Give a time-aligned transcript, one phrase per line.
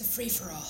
[0.00, 0.64] It's a free for all.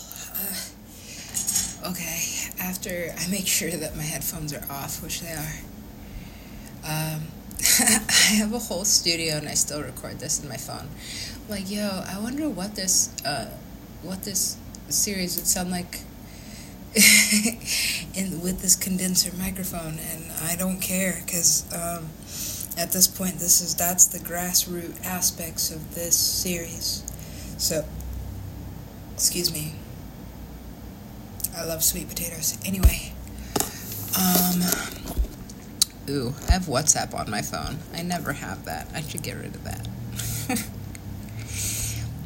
[1.85, 2.19] Uh, okay,
[2.59, 5.55] after I make sure that my headphones are off, which they are,
[6.85, 7.23] um,
[7.79, 10.89] I have a whole studio and I still record this in my phone.
[10.89, 13.47] I'm like, yo, I wonder what this, uh,
[14.03, 14.57] what this
[14.89, 16.01] series would sound like
[18.17, 22.09] in with this condenser microphone, and I don't care because um,
[22.77, 27.05] at this point, this is that's the grassroots aspects of this series.
[27.59, 27.85] So,
[29.21, 29.75] excuse me.
[31.55, 32.57] I love sweet potatoes.
[32.65, 33.13] Anyway,
[34.19, 34.63] um,
[36.09, 37.81] ooh, I have WhatsApp on my phone.
[37.93, 38.89] I never have that.
[38.95, 39.87] I should get rid of that.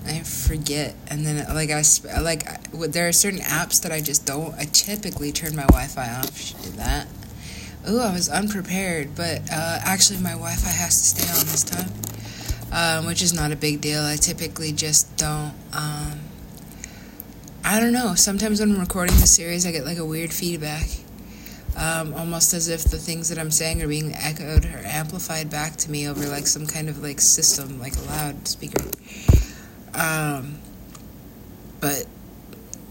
[0.07, 1.83] I forget, and then like I
[2.21, 4.55] like there are certain apps that I just don't.
[4.55, 6.39] I typically turn my Wi-Fi off.
[6.39, 7.09] Should do that.
[7.91, 11.91] Ooh, I was unprepared, but uh, actually my Wi-Fi has to stay on this time,
[12.73, 14.05] um, which is not a big deal.
[14.05, 15.55] I typically just don't.
[15.73, 16.21] Um,
[17.67, 18.15] I don't know.
[18.15, 20.87] Sometimes when I'm recording the series, I get like a weird feedback,
[21.79, 25.77] um, almost as if the things that I'm saying are being echoed or amplified back
[25.77, 28.85] to me over like some kind of like system, like a loudspeaker.
[29.95, 30.59] Um,
[31.81, 32.05] but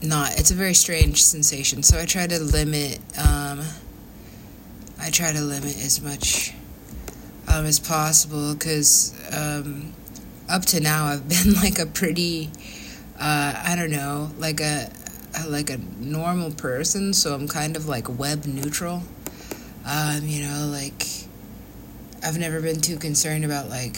[0.02, 0.40] not.
[0.40, 1.84] It's a very strange sensation.
[1.84, 2.98] So I try to limit.
[3.16, 3.62] Um,
[5.00, 6.52] I try to limit as much
[7.48, 9.94] um, as possible because um,
[10.50, 12.50] up to now I've been like a pretty.
[13.24, 14.92] Uh, I don't know, like a,
[15.48, 17.14] like a normal person.
[17.14, 19.02] So I'm kind of like web neutral.
[19.86, 21.08] Um, you know, like
[22.22, 23.94] I've never been too concerned about like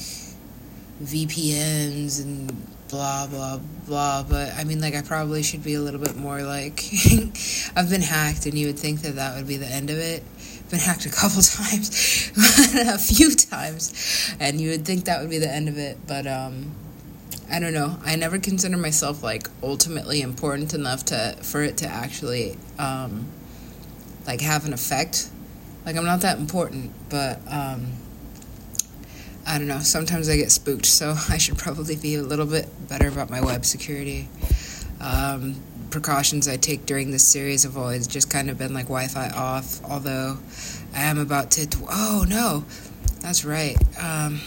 [1.02, 2.52] VPNs and
[2.88, 6.44] blah blah blah but i mean like i probably should be a little bit more
[6.44, 6.84] like
[7.76, 10.24] i've been hacked and you would think that that would be the end of it
[10.70, 12.32] been hacked a couple times
[12.76, 16.28] a few times and you would think that would be the end of it but
[16.28, 16.72] um
[17.52, 21.88] i don't know i never consider myself like ultimately important enough to for it to
[21.88, 23.28] actually um
[24.28, 25.30] like have an effect
[25.86, 27.92] like i'm not that important but um
[29.48, 29.80] I don't know.
[29.80, 33.42] Sometimes I get spooked, so I should probably be a little bit better about my
[33.42, 34.28] web security.
[35.00, 35.56] Um,
[35.92, 39.30] precautions I take during this series have always just kind of been like Wi Fi
[39.30, 40.40] off, although
[40.96, 41.68] I am about to.
[41.90, 42.66] Oh, no.
[43.22, 43.78] That's right.
[44.02, 44.42] Um,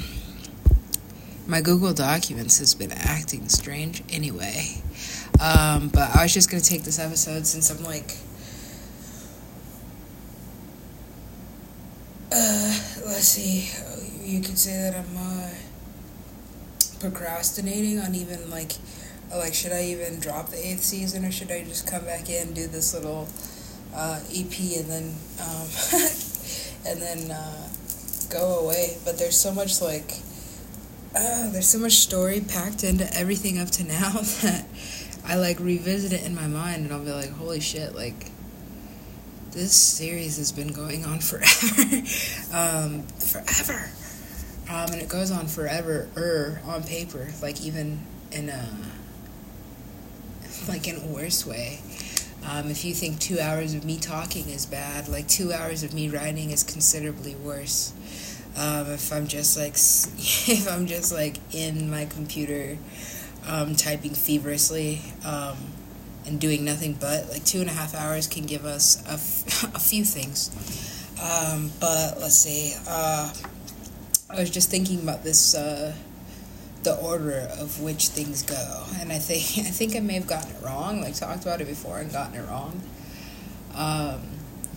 [1.49, 4.83] my Google Documents has been acting strange anyway.
[5.41, 8.17] Um, but I was just going to take this episode since I'm like.
[12.31, 13.71] Uh, let's see
[14.29, 15.51] you could say that I'm uh,
[17.01, 18.73] procrastinating on even like
[19.35, 22.53] like should I even drop the eighth season or should I just come back in
[22.53, 23.27] do this little
[23.95, 25.69] uh, EP and then um,
[26.87, 27.69] and then uh,
[28.31, 28.99] go away.
[29.05, 30.13] But there's so much like
[31.19, 34.13] uh, there's so much story packed into everything up to now
[34.43, 34.65] that
[35.25, 38.31] I like revisit it in my mind and I'll be like, holy shit, like
[39.51, 42.03] this series has been going on forever,
[42.53, 43.91] um, forever.
[44.71, 48.69] Um, and it goes on forever er on paper, like even in a
[50.69, 51.81] like in a worse way.
[52.47, 55.93] Um, if you think two hours of me talking is bad, like two hours of
[55.93, 57.93] me writing is considerably worse.
[58.57, 59.75] Um, if I'm just like
[60.49, 62.77] if I'm just like in my computer
[63.47, 65.57] um, typing feverishly um,
[66.27, 69.75] and doing nothing but like two and a half hours can give us a, f-
[69.75, 70.51] a few things.
[71.21, 72.75] Um, but let's see.
[72.89, 73.33] Uh,
[74.31, 75.95] I was just thinking about this, uh,
[76.83, 80.55] the order of which things go, and I think I think I may have gotten
[80.55, 81.01] it wrong.
[81.01, 82.81] Like talked about it before and gotten it wrong.
[83.75, 84.21] Um,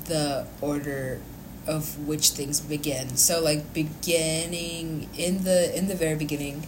[0.06, 1.20] the order
[1.68, 3.16] of which things begin.
[3.16, 6.68] So like beginning in the in the very beginning,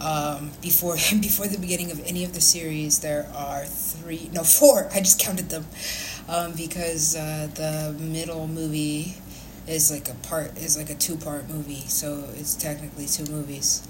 [0.00, 4.88] um, before before the beginning of any of the series, there are three no four.
[4.92, 5.66] I just counted them
[6.28, 9.16] um, because uh, the middle movie
[9.66, 13.86] is like a part is like a two part movie, so it's technically two movies.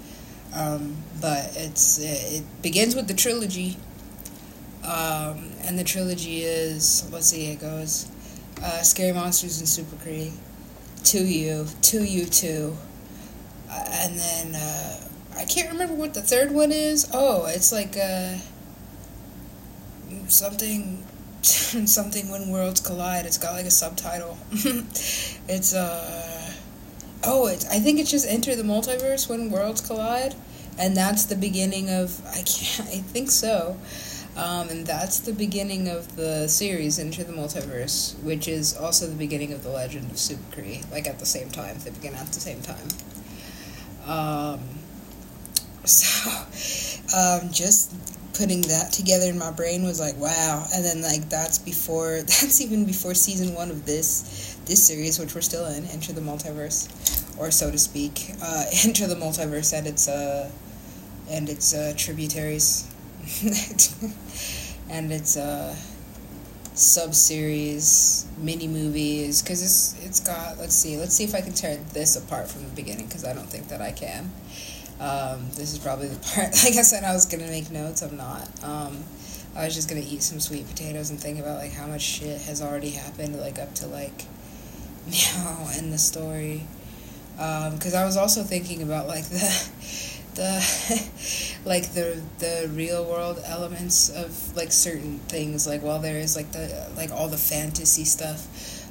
[0.55, 3.77] Um, but it's it begins with the trilogy,
[4.83, 8.09] um, and the trilogy is let's see, it goes
[8.63, 10.33] uh, Scary Monsters and Super Cree,
[11.05, 12.75] To You, To You Two,
[13.69, 14.99] uh, and then uh,
[15.37, 17.09] I can't remember what the third one is.
[17.13, 18.37] Oh, it's like uh,
[20.27, 21.05] something
[21.41, 23.25] something when worlds collide.
[23.25, 24.37] It's got like a subtitle.
[24.51, 26.51] it's uh
[27.23, 30.35] oh, it's I think it's just enter the multiverse when worlds collide,
[30.79, 33.77] and that's the beginning of I can't I think so.
[34.35, 39.15] Um, and that's the beginning of the series Into the Multiverse, which is also the
[39.15, 40.61] beginning of the Legend of Super.
[40.91, 42.87] Like at the same time, they begin at the same time.
[44.05, 44.59] Um,
[45.85, 46.31] so
[47.15, 47.93] um, just
[48.33, 52.59] putting that together in my brain was like wow and then like that's before that's
[52.59, 56.89] even before season one of this this series which we're still in enter the multiverse
[57.39, 60.49] or so to speak uh, enter the multiverse and its uh
[61.29, 62.93] and its uh, tributaries
[64.89, 65.75] and its a
[66.75, 71.53] sub series mini movies because it's it's got let's see let's see if i can
[71.53, 74.31] tear this apart from the beginning because i don't think that i can.
[74.97, 78.17] Um, this is probably the part like i said i was gonna make notes i'm
[78.17, 78.47] not.
[78.63, 79.03] Um,
[79.55, 82.41] i was just gonna eat some sweet potatoes and think about like how much shit
[82.41, 84.25] has already happened like up to like
[85.35, 86.63] now in the story.
[87.35, 89.69] Because um, i was also thinking about like the
[90.35, 91.09] the
[91.65, 95.67] like the the real world elements of like certain things.
[95.67, 98.47] Like while there is like the like all the fantasy stuff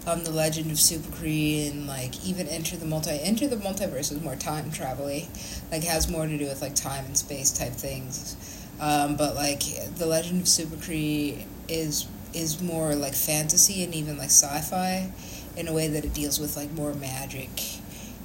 [0.07, 4.13] um the legend of super Kree and like even enter the multi enter the multiverse
[4.13, 7.73] is more time travel like has more to do with like time and space type
[7.73, 8.37] things.
[8.81, 9.63] Um but like
[9.97, 15.11] the legend of super Kree is is more like fantasy and even like sci-fi
[15.57, 17.51] in a way that it deals with like more magic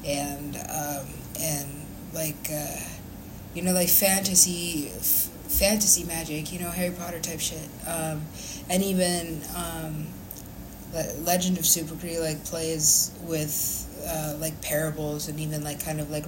[0.05, 1.07] and um
[1.39, 1.67] and
[2.13, 2.79] like uh
[3.53, 8.21] you know, like fantasy, f- fantasy magic, you know, Harry Potter type shit, um,
[8.69, 10.07] and even um,
[11.23, 16.09] Legend of Super Kree like plays with uh, like parables and even like kind of
[16.09, 16.25] like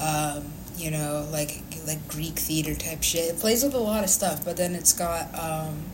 [0.00, 3.34] um, you know like like Greek theater type shit.
[3.34, 5.84] It plays with a lot of stuff, but then it's got um,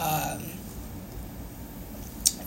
[0.00, 0.42] um,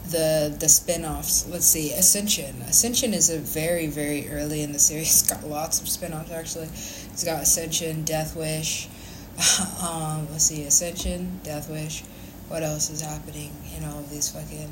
[0.09, 1.47] the the spin-offs.
[1.49, 2.61] Let's see ascension.
[2.63, 5.21] Ascension is a very very early in the series.
[5.21, 6.69] It's got lots of spin-offs actually
[7.13, 8.89] it's got ascension death wish
[9.81, 12.03] um, let's see ascension death wish.
[12.49, 14.71] What else is happening in all of these fucking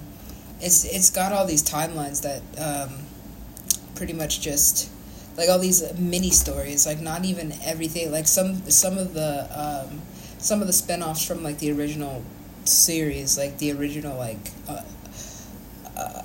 [0.60, 3.00] it's it's got all these timelines that um,
[3.96, 4.92] pretty much just
[5.36, 10.02] like all these mini stories like not even everything like some some of the um,
[10.38, 12.24] some of the spin-offs from like the original
[12.66, 14.84] series like the original like uh,
[15.98, 16.22] uh,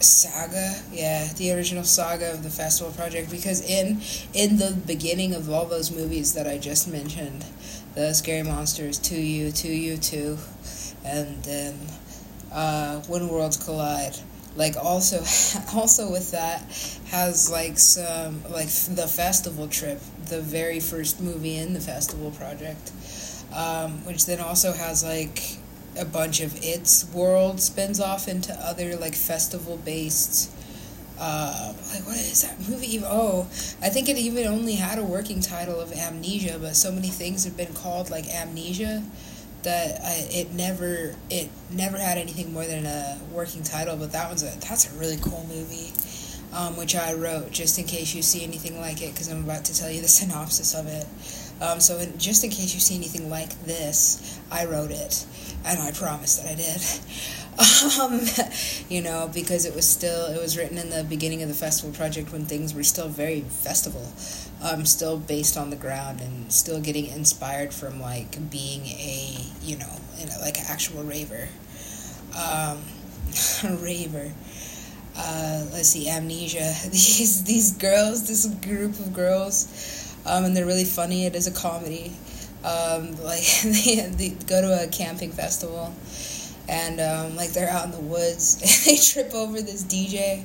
[0.00, 4.00] saga yeah the original saga of the festival project because in
[4.32, 7.44] in the beginning of all those movies that i just mentioned
[7.94, 10.38] the scary monsters 2u 2u 2
[11.04, 11.74] and then
[12.52, 14.16] uh, when worlds collide
[14.56, 15.18] like also
[15.74, 16.60] also with that
[17.10, 22.92] has like some like the festival trip the very first movie in the festival project
[23.54, 25.58] um, which then also has like
[25.98, 30.50] a bunch of its world spins off into other like festival based
[31.20, 33.02] uh, like what is that movie?
[33.04, 33.42] Oh,
[33.82, 37.44] I think it even only had a working title of Amnesia, but so many things
[37.44, 39.02] have been called like Amnesia
[39.62, 43.96] that I, it never it never had anything more than a working title.
[43.96, 45.92] But that one's a that's a really cool movie,
[46.52, 49.64] um, which I wrote just in case you see anything like it, because I'm about
[49.64, 51.06] to tell you the synopsis of it.
[51.60, 55.26] Um, so in, just in case you see anything like this, I wrote it
[55.64, 56.82] and I promise that I did.
[58.00, 58.20] Um,
[58.88, 61.92] you know, because it was still it was written in the beginning of the festival
[61.92, 64.12] project when things were still very festival,
[64.62, 69.76] um, still based on the ground and still getting inspired from like being a you
[69.76, 69.92] know
[70.40, 71.48] like an actual raver,
[72.38, 72.78] um,
[73.82, 74.32] raver.
[75.16, 76.74] Uh, let's see, amnesia.
[76.92, 81.26] These these girls, this group of girls, um, and they're really funny.
[81.26, 82.12] It is a comedy.
[82.68, 85.94] Um, like they, they go to a camping festival,
[86.68, 90.44] and um, like they're out in the woods, and they trip over this DJ,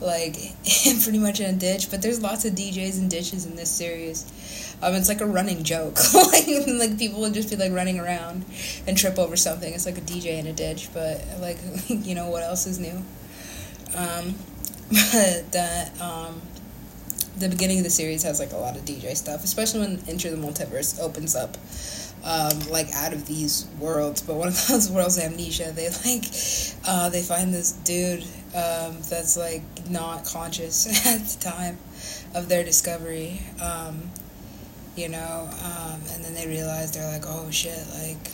[0.00, 0.34] like
[1.02, 1.90] pretty much in a ditch.
[1.90, 4.32] But there's lots of DJs and ditches in this series.
[4.82, 5.96] Um, it's like a running joke.
[6.14, 8.44] like, like people would just be like running around
[8.86, 9.72] and trip over something.
[9.72, 11.58] It's like a DJ in a ditch, but like
[11.88, 13.02] you know what else is new?
[13.96, 14.34] Um,
[14.90, 16.40] but that um,
[17.38, 20.30] the beginning of the series has like a lot of DJ stuff, especially when Enter
[20.30, 21.56] the Multiverse opens up,
[22.24, 24.22] um, like out of these worlds.
[24.22, 26.24] But one of those worlds, Amnesia, they like
[26.86, 28.22] uh, they find this dude
[28.54, 31.78] um, that's like not conscious at the time
[32.34, 34.02] of their discovery, um,
[34.96, 38.30] you know, um, and then they realize they're like, oh shit, like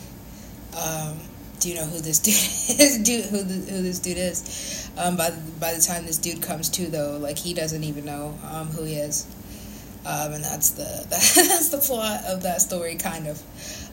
[0.76, 1.18] um,
[1.62, 2.18] do you know who this
[2.68, 2.98] dude is?
[2.98, 4.90] dude, who, the, who this dude is?
[4.98, 8.04] Um, by the, by the time this dude comes to, though, like he doesn't even
[8.04, 9.26] know um, who he is,
[10.04, 13.40] um, and that's the that, that's the plot of that story, kind of.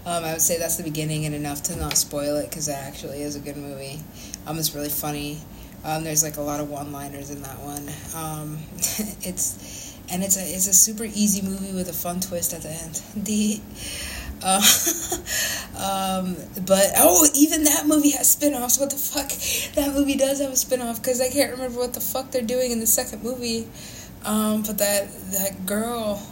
[0.06, 2.76] Um, I would say that's the beginning and enough to not spoil it because it
[2.76, 4.00] actually is a good movie.
[4.48, 5.40] Um, it's really funny.
[5.86, 7.88] Um, there's like a lot of one-liners in that one.
[9.22, 12.70] It's and it's a it's a super easy movie with a fun twist at the
[12.70, 13.02] end.
[13.16, 13.62] The
[14.44, 14.62] uh,
[15.78, 18.80] um, but oh, even that movie has spin-offs.
[18.80, 19.30] What the fuck?
[19.76, 22.72] That movie does have a spin-off because I can't remember what the fuck they're doing
[22.72, 23.68] in the second movie.
[24.26, 26.26] Um, but that that girl,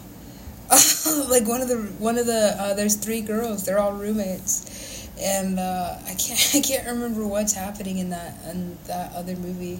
[1.29, 3.65] like one of the one of the uh, there's three girls.
[3.65, 8.77] They're all roommates, and uh, I can't I can't remember what's happening in that in
[8.87, 9.79] that other movie.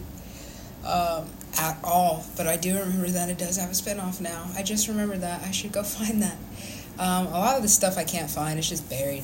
[0.86, 1.28] Um,
[1.60, 4.48] at all, but I do remember that it does have a spinoff now.
[4.56, 5.42] I just remember that.
[5.42, 6.38] I should go find that.
[7.00, 8.58] Um, a lot of the stuff I can't find.
[8.58, 9.24] It's just buried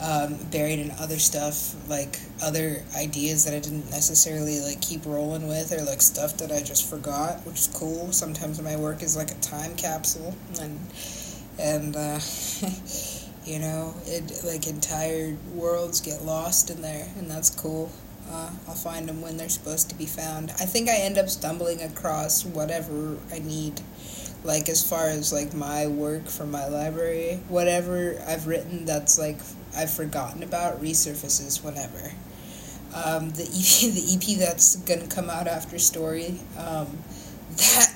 [0.00, 5.48] um, buried in other stuff, like other ideas that I didn't necessarily like keep rolling
[5.48, 8.12] with, or like stuff that I just forgot, which is cool.
[8.12, 10.78] Sometimes my work is like a time capsule, and
[11.58, 12.20] and uh,
[13.44, 17.90] you know, it like entire worlds get lost in there, and that's cool.
[18.30, 20.50] Uh, I'll find them when they're supposed to be found.
[20.50, 23.80] I think I end up stumbling across whatever I need
[24.44, 29.38] like as far as like my work from my library whatever i've written that's like
[29.76, 32.12] I've forgotten about resurfaces whenever.
[32.94, 36.98] Um, the EP, the EP that's gonna come out after Story, um,
[37.56, 37.94] that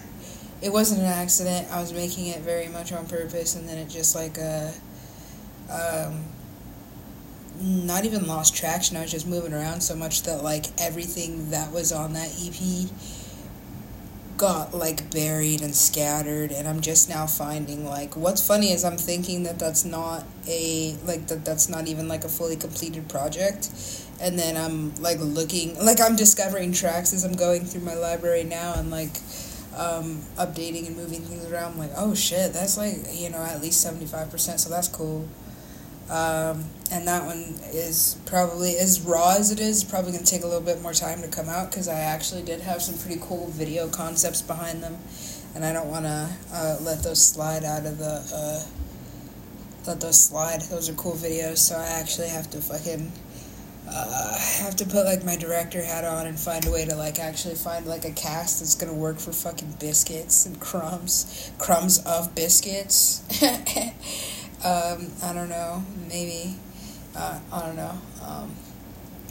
[0.61, 1.67] it wasn't an accident.
[1.71, 4.71] I was making it very much on purpose, and then it just like uh,
[5.71, 6.25] um,
[7.61, 8.97] not even lost traction.
[8.97, 12.89] I was just moving around so much that like everything that was on that EP
[14.43, 18.97] got like buried and scattered and i'm just now finding like what's funny is i'm
[18.97, 23.71] thinking that that's not a like that that's not even like a fully completed project
[24.21, 28.43] and then i'm like looking like i'm discovering tracks as i'm going through my library
[28.43, 29.17] now and like
[29.75, 31.73] um, updating and moving things around.
[31.73, 35.27] I'm like oh shit that's like you know at least 75% so that's cool
[36.13, 40.47] um, and that one is probably as raw as it is probably to take a
[40.47, 43.49] little bit more time to come out because i actually did have some pretty cool
[43.49, 44.99] video concepts behind them.
[45.55, 48.63] And i don't want to uh, let those slide out of the uh,
[49.87, 50.61] let those slide.
[50.63, 53.11] Those are cool videos so i actually have to fucking
[53.89, 57.19] uh, have to put like my director hat on and find a way to like
[57.19, 62.35] actually find like a cast that's gonna work for fucking biscuits and crumbs crumbs of
[62.35, 63.23] biscuits
[64.65, 66.57] um, I don't know, maybe,
[67.17, 67.99] uh, I don't know.
[68.25, 68.55] Um,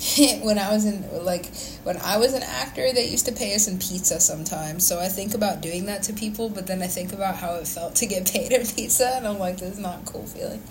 [0.41, 1.45] when I was in like
[1.83, 4.85] when I was an actor, they used to pay us in pizza sometimes.
[4.87, 7.67] So I think about doing that to people, but then I think about how it
[7.67, 10.61] felt to get paid in pizza, and I'm like, this is not a cool feeling.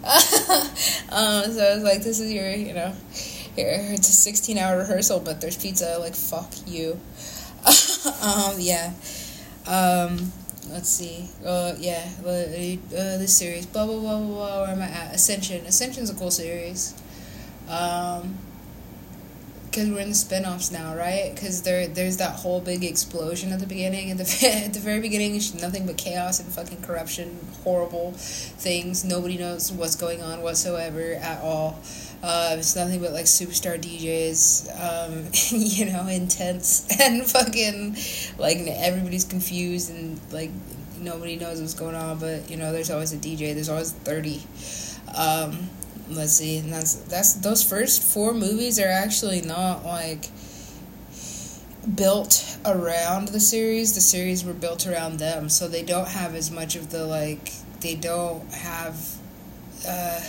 [0.02, 2.94] um, so I was like, this is your, you know,
[3.54, 5.98] here it's a 16 hour rehearsal, but there's pizza.
[5.98, 6.98] Like fuck you.
[8.22, 8.92] um, yeah.
[9.66, 10.32] Um,
[10.68, 11.28] let's see.
[11.44, 13.66] Uh, yeah, uh, this series.
[13.66, 14.60] Blah blah blah blah blah.
[14.62, 15.14] Where am I at?
[15.14, 15.64] Ascension.
[15.66, 16.94] Ascension's a cool series.
[17.68, 18.38] Um,
[19.70, 21.32] because we're in the spin-offs now, right?
[21.32, 24.10] Because there, there's that whole big explosion at the beginning.
[24.10, 24.24] At the
[24.66, 29.04] at the very beginning, it's nothing but chaos and fucking corruption, horrible things.
[29.04, 31.78] Nobody knows what's going on whatsoever at all.
[32.22, 37.96] Uh, it's nothing but like superstar DJs, um, you know, intense and fucking
[38.38, 40.50] like everybody's confused and like
[40.98, 42.18] nobody knows what's going on.
[42.18, 43.54] But you know, there's always a DJ.
[43.54, 44.42] There's always thirty.
[45.16, 45.70] Um,
[46.10, 50.26] let's see, and that's that's those first four movies are actually not like
[51.94, 53.94] built around the series.
[53.94, 57.52] The series were built around them, so they don't have as much of the like.
[57.80, 59.16] They don't have.
[59.86, 60.20] Uh,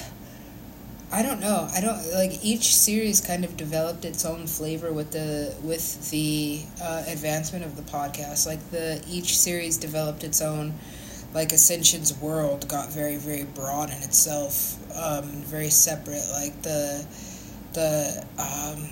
[1.13, 1.67] I don't know.
[1.73, 6.61] I don't like each series kind of developed its own flavor with the with the
[6.81, 8.47] uh, advancement of the podcast.
[8.47, 10.73] Like the each series developed its own
[11.33, 16.25] like Ascension's world got very very broad in itself, um, very separate.
[16.31, 17.05] Like the
[17.73, 18.89] the um,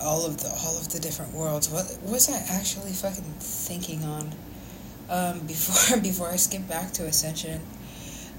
[0.00, 1.68] all of the all of the different worlds.
[1.68, 4.32] What, was I actually fucking thinking on
[5.10, 7.60] um, before before I skip back to Ascension?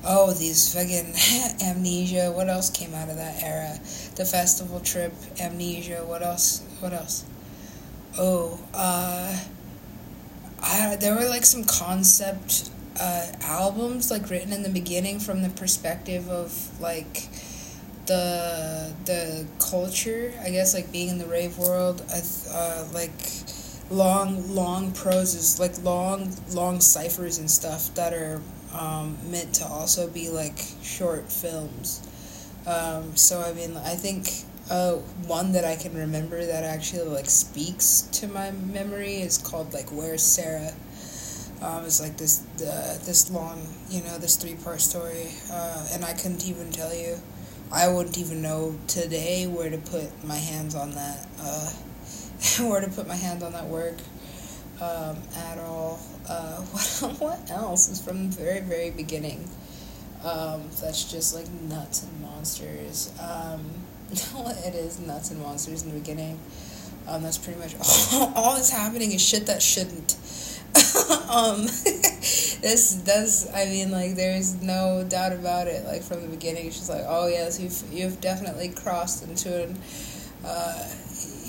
[0.03, 1.13] Oh, these fucking
[1.67, 2.31] amnesia.
[2.31, 3.79] What else came out of that era?
[4.15, 6.03] The festival trip, amnesia.
[6.05, 6.63] What else?
[6.79, 7.25] What else?
[8.17, 9.37] Oh, uh,
[10.61, 15.49] I there were like some concept uh, albums like written in the beginning from the
[15.49, 17.27] perspective of like
[18.05, 20.33] the the culture.
[20.41, 22.03] I guess like being in the rave world.
[22.11, 23.11] Uh, like
[23.89, 28.41] long long proses, like long long ciphers and stuff that are
[28.73, 32.05] um, meant to also be like short films.
[32.67, 34.27] Um, so I mean, I think
[34.69, 34.93] uh,
[35.27, 39.89] one that I can remember that actually like speaks to my memory is called like
[39.91, 40.73] "Where's Sarah."
[41.61, 46.05] Um, it's like this uh, this long, you know, this three part story, uh, and
[46.05, 47.17] I couldn't even tell you.
[47.71, 51.27] I wouldn't even know today where to put my hands on that.
[51.39, 51.69] Uh,
[52.59, 53.95] where to put my hands on that work
[54.81, 55.99] um, at all.
[56.27, 56.61] Uh,
[57.01, 59.49] what, what else is from the very, very beginning?
[60.23, 63.13] Um, that's just like nuts and monsters.
[63.19, 63.65] Um,
[64.11, 66.39] it is nuts and monsters in the beginning.
[67.07, 67.75] Um, that's pretty much
[68.13, 70.17] all, all that's happening is shit that shouldn't.
[71.29, 71.63] um,
[72.61, 73.49] this does.
[73.53, 75.85] I mean, like, there's no doubt about it.
[75.85, 79.79] Like from the beginning, just like, oh yes, you've you've definitely crossed into an.
[80.45, 80.87] Uh,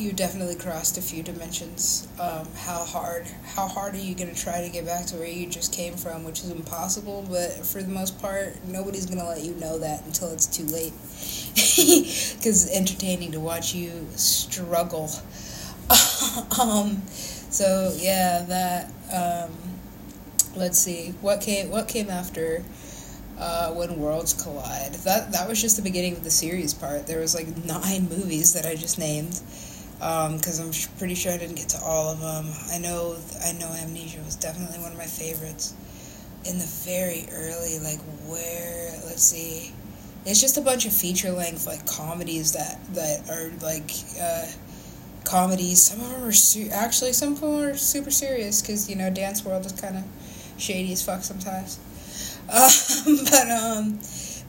[0.00, 2.08] you definitely crossed a few dimensions.
[2.18, 3.26] Um, how hard?
[3.54, 6.24] How hard are you gonna try to get back to where you just came from,
[6.24, 7.26] which is impossible.
[7.28, 10.92] But for the most part, nobody's gonna let you know that until it's too late.
[12.40, 15.10] Because it's entertaining to watch you struggle.
[16.60, 18.90] um, so yeah, that.
[19.12, 19.52] Um,
[20.56, 21.70] let's see what came.
[21.70, 22.64] What came after?
[23.38, 24.92] Uh, when worlds collide.
[25.04, 27.06] That that was just the beginning of the series part.
[27.06, 29.40] There was like nine movies that I just named
[30.00, 32.46] because um, I'm pretty sure I didn't get to all of them.
[32.72, 35.74] I know I know Amnesia was definitely one of my favorites.
[36.46, 39.72] In the very early, like where let's see,
[40.24, 44.46] it's just a bunch of feature length like comedies that that are like uh,
[45.24, 45.82] comedies.
[45.82, 49.10] Some of them are su- actually some of them are super serious because you know
[49.10, 50.04] Dance World is kind of
[50.56, 51.78] shady as fuck sometimes.
[52.50, 53.98] Um, but um,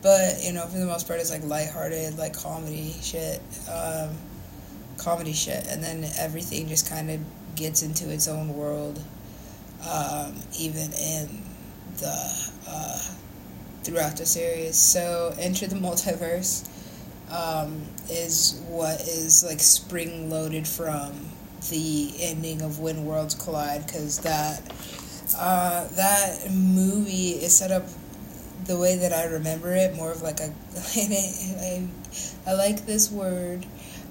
[0.01, 3.39] but you know for the most part it's like lighthearted like comedy shit.
[3.69, 4.17] Um,
[5.01, 7.19] comedy shit, and then everything just kind of
[7.55, 9.03] gets into its own world,
[9.89, 11.43] um, even in
[11.97, 12.99] the uh,
[13.83, 14.75] throughout the series.
[14.75, 16.67] So, Enter the Multiverse
[17.31, 21.13] um, is what is like spring loaded from
[21.69, 24.61] the ending of When Worlds Collide, because that
[25.37, 27.83] uh, that movie is set up
[28.65, 30.53] the way that I remember it, more of like a.
[30.95, 31.87] I,
[32.47, 33.65] I like this word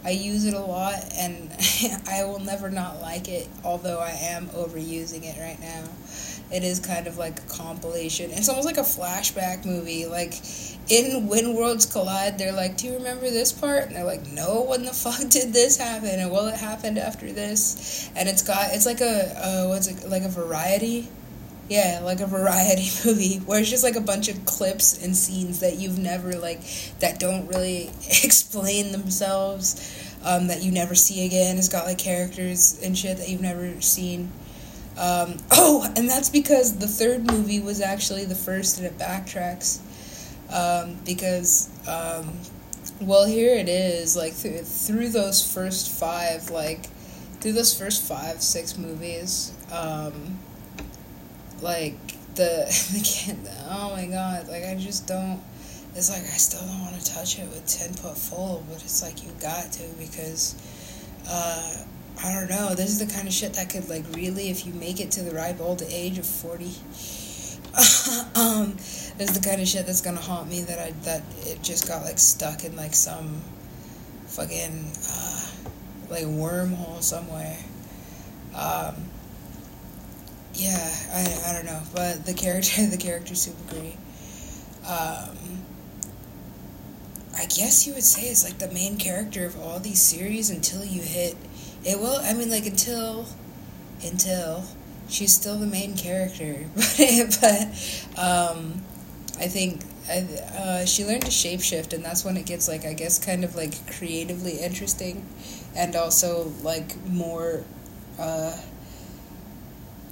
[0.04, 1.50] I use it a lot and
[2.08, 5.84] I will never not like it, although I am overusing it right now.
[6.52, 8.30] It is kind of like a compilation.
[8.30, 10.06] It's almost like a flashback movie.
[10.06, 10.34] Like
[10.90, 13.84] in When Worlds Collide, they're like, Do you remember this part?
[13.84, 16.08] And they're like, No, when the fuck did this happen?
[16.08, 18.10] And well, it happened after this.
[18.16, 21.08] And it's got, it's like a, uh, what's it, like a variety
[21.70, 25.60] yeah, like a variety movie where it's just like a bunch of clips and scenes
[25.60, 26.60] that you've never like
[26.98, 27.90] that don't really
[28.24, 29.96] explain themselves.
[30.22, 31.56] Um, that you never see again.
[31.56, 34.30] It's got like characters and shit that you've never seen.
[34.98, 39.80] Um, oh, and that's because the third movie was actually the first and it backtracks.
[40.52, 42.36] Um, because, um,
[43.00, 44.14] well, here it is.
[44.14, 46.84] Like, th- through those first five, like,
[47.40, 50.38] through those first five, six movies, um,
[51.62, 51.96] like
[52.34, 52.66] the
[53.44, 55.40] the oh my god like i just don't
[55.94, 59.02] it's like i still don't want to touch it with 10 foot full but it's
[59.02, 60.54] like you got to because
[61.28, 61.84] uh
[62.24, 64.72] i don't know this is the kind of shit that could like really if you
[64.74, 66.64] make it to the ripe old age of 40
[68.36, 68.72] um
[69.18, 71.86] this is the kind of shit that's gonna haunt me that i that it just
[71.86, 73.40] got like stuck in like some
[74.26, 75.40] fucking uh
[76.10, 77.56] like wormhole somewhere.
[78.54, 79.09] Um
[80.60, 83.96] yeah, I, I don't know, but the character the character's super great.
[84.86, 85.64] Um,
[87.36, 90.84] I guess you would say it's like the main character of all these series until
[90.84, 91.36] you hit
[91.84, 91.98] it.
[91.98, 93.26] Well, I mean, like until
[94.04, 94.64] until
[95.08, 97.62] she's still the main character, but
[98.18, 98.82] um,
[99.38, 103.24] I think uh, she learned to shapeshift, and that's when it gets like I guess
[103.24, 105.24] kind of like creatively interesting,
[105.74, 107.64] and also like more.
[108.18, 108.54] Uh,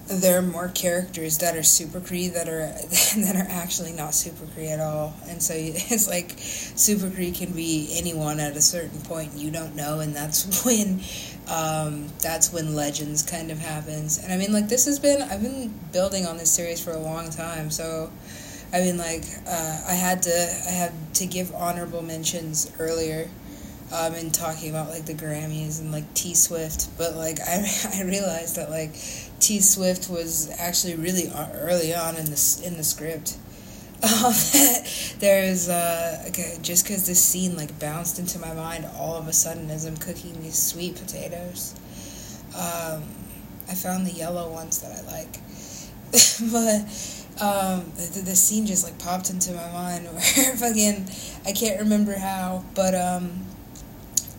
[0.08, 2.66] there are more characters that are super Kree that are
[3.22, 7.52] that are actually not super Kree at all, and so it's like super Kree can
[7.52, 11.00] be anyone at a certain point you don't know, and that's when
[11.48, 14.22] um, that's when legends kind of happens.
[14.22, 16.98] And I mean, like this has been I've been building on this series for a
[16.98, 18.10] long time, so
[18.72, 23.28] I mean, like uh, I had to I had to give honorable mentions earlier
[23.92, 28.02] um, and talking about like the Grammys and like T Swift, but like I I
[28.02, 28.94] realized that like
[29.40, 33.36] T Swift was actually really early on in the in the script.
[34.00, 34.32] Um,
[35.18, 39.32] there's uh, okay, just because this scene like bounced into my mind all of a
[39.32, 41.74] sudden as I'm cooking these sweet potatoes.
[42.54, 43.02] Um,
[43.68, 45.32] I found the yellow ones that I like,
[46.52, 46.86] but
[47.42, 51.08] um, the, the scene just like popped into my mind where fucking
[51.44, 53.47] I can't remember how, but um,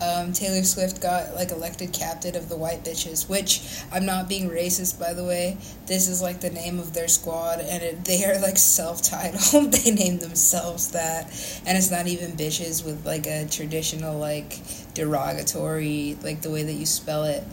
[0.01, 4.49] um, Taylor Swift got like elected captain of the White Bitches, which I'm not being
[4.49, 5.57] racist by the way.
[5.87, 9.71] This is like the name of their squad, and it, they are like self-titled.
[9.73, 11.25] they name themselves that,
[11.65, 14.59] and it's not even bitches with like a traditional like
[14.93, 17.43] derogatory like the way that you spell it.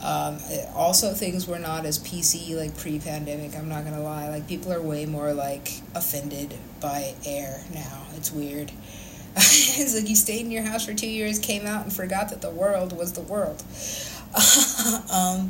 [0.00, 0.38] Um,
[0.74, 3.56] also, things were not as PC like pre-pandemic.
[3.56, 4.28] I'm not gonna lie.
[4.28, 8.06] Like people are way more like offended by air now.
[8.16, 8.70] It's weird.
[9.80, 12.40] it's like you stayed in your house for two years, came out, and forgot that
[12.40, 13.62] the world was the world.
[15.12, 15.48] um,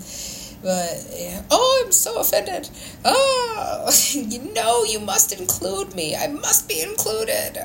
[0.62, 1.42] But yeah.
[1.50, 2.68] oh, I'm so offended.
[3.04, 6.16] Oh, you know, you must include me.
[6.16, 7.58] I must be included.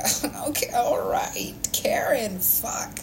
[0.47, 2.38] okay, all right, Karen.
[2.39, 2.99] Fuck.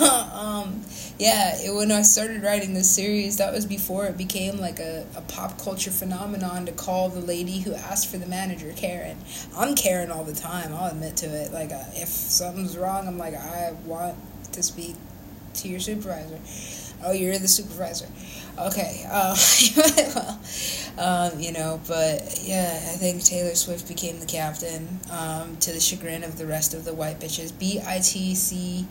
[0.00, 0.82] um,
[1.18, 5.06] yeah, it, when I started writing this series, that was before it became like a,
[5.16, 9.18] a pop culture phenomenon to call the lady who asked for the manager Karen.
[9.56, 10.74] I'm Karen all the time.
[10.74, 11.52] I'll admit to it.
[11.52, 14.16] Like, uh, if something's wrong, I'm like, I want
[14.52, 14.96] to speak
[15.54, 16.40] to your supervisor.
[17.04, 18.06] Oh, you're the supervisor.
[18.58, 19.04] Okay.
[19.10, 19.36] Uh,
[20.14, 20.40] well,
[20.96, 25.80] um, you know, but yeah, I think Taylor Swift became the captain um, to the
[25.80, 27.56] chagrin of the rest of the white bitches.
[27.58, 28.86] B I T C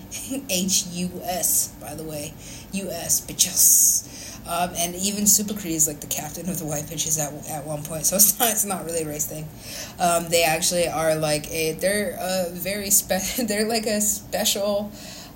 [0.49, 2.33] H U S, by the way.
[2.73, 4.09] U S, bitches.
[4.45, 7.81] Um, and even Super is like the captain of the white bitches at, at one
[7.83, 9.47] point, so it's not it's not really a race thing.
[9.99, 14.91] Um, they actually are like a they're a very spe- they're like a special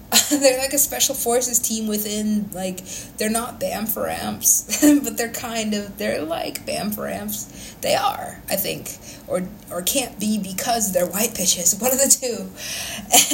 [0.29, 2.81] they're like a special forces team within like
[3.17, 7.79] they're not Bam4Amps, but they're kind of they're like Bam4Amps.
[7.81, 11.81] They are, I think, or or can't be because they're white bitches.
[11.81, 12.49] One of the two,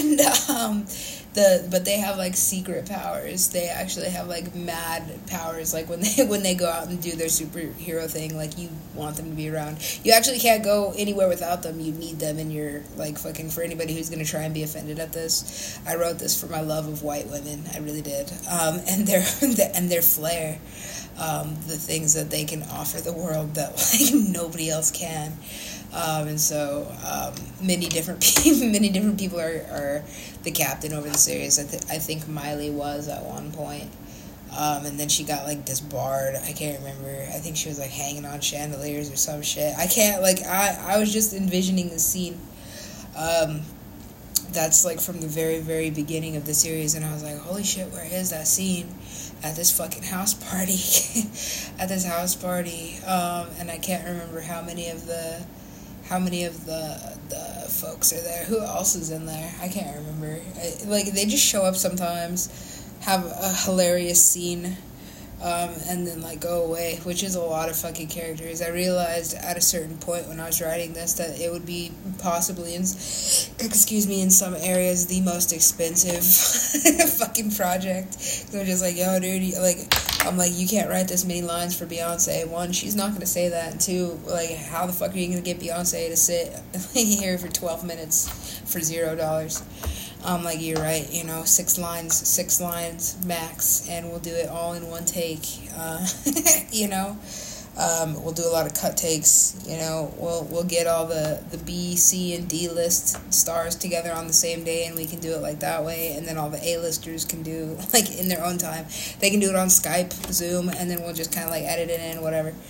[0.01, 0.88] and um,
[1.34, 3.50] the but they have like secret powers.
[3.50, 5.74] They actually have like mad powers.
[5.74, 9.17] Like when they when they go out and do their superhero thing, like you want
[9.17, 9.78] them to be around.
[10.04, 11.80] You actually can't go anywhere without them.
[11.80, 15.00] You need them in your like fucking for anybody who's gonna try and be offended
[15.00, 15.80] at this.
[15.88, 17.63] I wrote this for my love of white women.
[17.74, 18.32] I really did.
[18.52, 19.24] Um, and their
[19.76, 20.60] and their flair.
[21.15, 25.34] Um, the things that they can offer the world that like nobody else can.
[25.93, 30.03] Um, and so um, many different people, many different people are, are
[30.43, 31.60] the captain over the series.
[31.60, 33.89] I, th- I think Miley was at one point.
[34.58, 36.36] Um, and then she got like disbarred.
[36.36, 37.10] I can't remember.
[37.10, 39.73] I think she was like hanging on chandeliers or some shit.
[39.77, 42.39] I can't like I I was just envisioning the scene.
[43.17, 43.62] Um,
[44.51, 47.63] that's like from the very very beginning of the series, and I was like, holy
[47.63, 48.93] shit, where is that scene?
[49.43, 50.73] At this fucking house party,
[51.79, 55.43] at this house party, um, and I can't remember how many of the
[56.06, 58.46] how many of the the folks are there.
[58.46, 59.52] Who else is in there?
[59.62, 60.39] I can't remember.
[60.58, 62.50] I, like they just show up sometimes,
[63.02, 64.78] have a hilarious scene,
[65.42, 68.62] um, and then like go away, which is a lot of fucking characters.
[68.62, 71.92] I realized at a certain point when I was writing this that it would be
[72.20, 76.24] possibly in, excuse me, in some areas the most expensive
[77.20, 78.13] fucking project.
[78.13, 79.92] So just like, yo, dude, like
[80.25, 82.47] I'm like, you can't write this many lines for Beyonce.
[82.47, 83.71] One, she's not gonna say that.
[83.73, 86.57] And two, like, how the fuck are you gonna get Beyonce to sit
[86.93, 89.62] here for 12 minutes for zero dollars?
[90.25, 91.12] I'm like, you're right.
[91.12, 95.45] You know, six lines, six lines max, and we'll do it all in one take.
[95.75, 96.07] Uh,
[96.71, 97.17] you know.
[97.75, 99.59] Um, we'll do a lot of cut takes.
[99.67, 104.12] You know, we'll we'll get all the the B, C, and D list stars together
[104.12, 106.13] on the same day, and we can do it like that way.
[106.15, 108.86] And then all the A listers can do like in their own time.
[109.19, 111.89] They can do it on Skype, Zoom, and then we'll just kind of like edit
[111.89, 112.53] it in, whatever.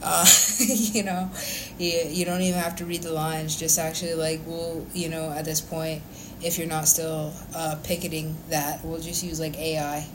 [0.00, 0.24] Uh,
[0.60, 1.28] you know,
[1.76, 3.58] you you don't even have to read the lines.
[3.58, 6.02] Just actually like we'll you know at this point,
[6.40, 10.06] if you're not still uh, picketing that, we'll just use like AI.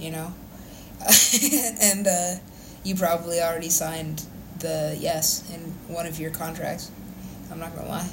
[0.00, 0.34] You know,
[1.80, 2.06] and.
[2.08, 2.34] uh
[2.84, 4.24] you probably already signed
[4.60, 5.60] the yes in
[5.92, 6.90] one of your contracts.
[7.50, 8.10] I'm not gonna lie.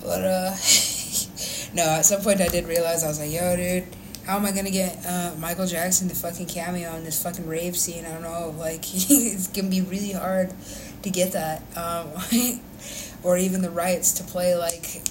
[0.00, 0.50] But uh
[1.74, 3.84] no, at some point I did realize I was like, yo dude,
[4.26, 7.76] how am I gonna get uh, Michael Jackson to fucking cameo in this fucking rave
[7.76, 8.04] scene?
[8.04, 10.52] I don't know, like it's gonna be really hard
[11.02, 11.62] to get that.
[11.76, 12.10] Um,
[13.22, 15.02] or even the rights to play like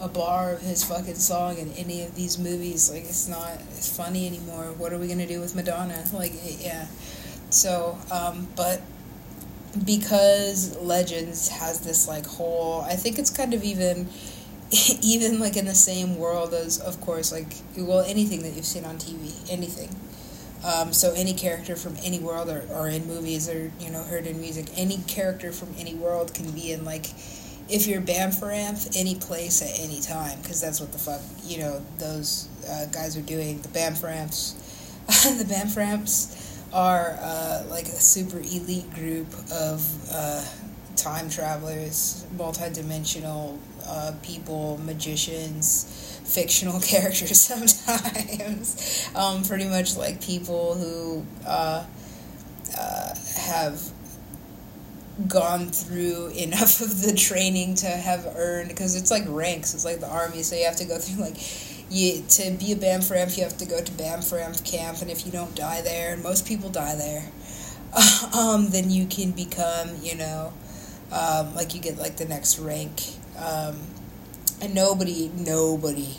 [0.00, 2.90] a bar of his fucking song in any of these movies.
[2.90, 4.74] Like it's not funny anymore.
[4.76, 6.04] What are we gonna do with Madonna?
[6.12, 6.86] Like yeah.
[7.54, 8.82] So, um, but
[9.84, 14.08] because Legends has this like whole, I think it's kind of even,
[15.02, 18.84] even like in the same world as, of course, like well anything that you've seen
[18.84, 19.94] on TV, anything.
[20.64, 24.26] Um, so any character from any world or, or in movies or you know heard
[24.26, 27.06] in music, any character from any world can be in like
[27.68, 31.84] if you're Bam4Amp, any place at any time, because that's what the fuck you know
[31.98, 33.60] those uh, guys are doing.
[33.60, 34.54] The Bam4Amps,
[35.38, 40.44] the Bam4Amps are uh, like a super elite group of uh,
[40.96, 49.08] time travelers, multidimensional uh, people, magicians, fictional characters sometimes.
[49.14, 51.86] um, pretty much like people who uh,
[52.76, 53.80] uh, have
[55.28, 60.00] gone through enough of the training to have earned because it's like ranks it's like
[60.00, 61.36] the army so you have to go through like
[61.90, 65.32] you to be a Bam4Amp, you have to go to Bam4Amp camp, and if you
[65.32, 67.30] don't die there, and most people die there,
[68.34, 70.52] um, then you can become, you know,
[71.12, 73.02] um, like you get like the next rank,
[73.38, 73.78] um,
[74.60, 76.16] and nobody, nobody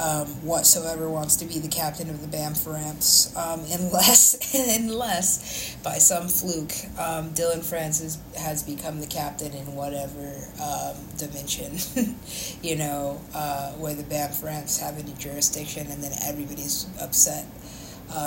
[0.00, 5.98] um, whatsoever wants to be the captain of the Banff Ramps, um, unless unless by
[5.98, 11.76] some fluke um, Dillon Francis has become the captain in whatever um, dimension,
[12.62, 17.46] you know, uh, where the Banff Ramps have any jurisdiction, and then everybody's upset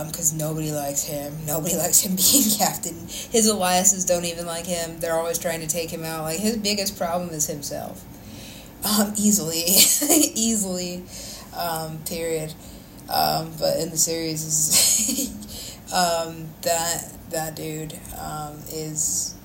[0.08, 1.34] because um, nobody likes him.
[1.46, 2.96] Nobody likes him being captain.
[3.32, 5.00] His Eliases don't even like him.
[5.00, 6.24] They're always trying to take him out.
[6.24, 8.04] Like his biggest problem is himself.
[8.86, 9.64] Um, easily,
[10.36, 11.04] easily
[11.58, 12.54] um, period.
[13.10, 19.36] Um, but in the series, is um, that that dude um, is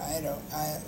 [0.00, 0.80] I don't I.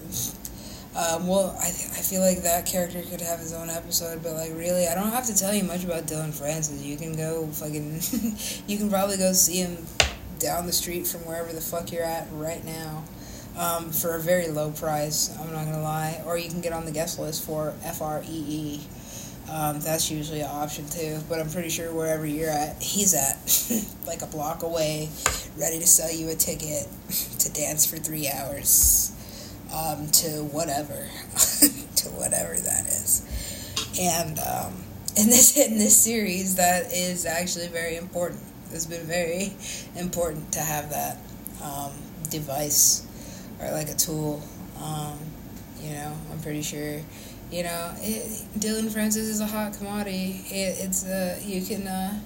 [0.95, 4.53] Um, well, I, I feel like that character could have his own episode, but like
[4.53, 6.83] really, I don't have to tell you much about Dillon Francis.
[6.83, 8.01] You can go fucking,
[8.67, 9.79] you can probably go see him
[10.39, 13.05] down the street from wherever the fuck you're at right now,
[13.57, 15.35] um, for a very low price.
[15.39, 18.23] I'm not gonna lie, or you can get on the guest list for F R
[18.29, 18.81] E E.
[19.53, 23.37] Um, that's usually an option too, but I'm pretty sure wherever you're at, he's at,
[24.07, 25.11] like a block away,
[25.59, 26.89] ready to sell you a ticket
[27.39, 29.13] to dance for three hours,
[29.75, 30.95] um, to whatever,
[31.97, 33.29] to whatever that is.
[34.01, 34.73] And um,
[35.17, 38.41] in this in this series, that is actually very important.
[38.71, 39.53] It's been very
[39.97, 41.19] important to have that
[41.63, 41.93] um,
[42.31, 43.07] device
[43.61, 44.43] or like a tool.
[44.83, 45.19] Um,
[45.83, 47.03] you know, I'm pretty sure
[47.53, 50.41] you know, it, Dillon Francis is a hot commodity.
[50.47, 52.19] It, it's uh, you can uh,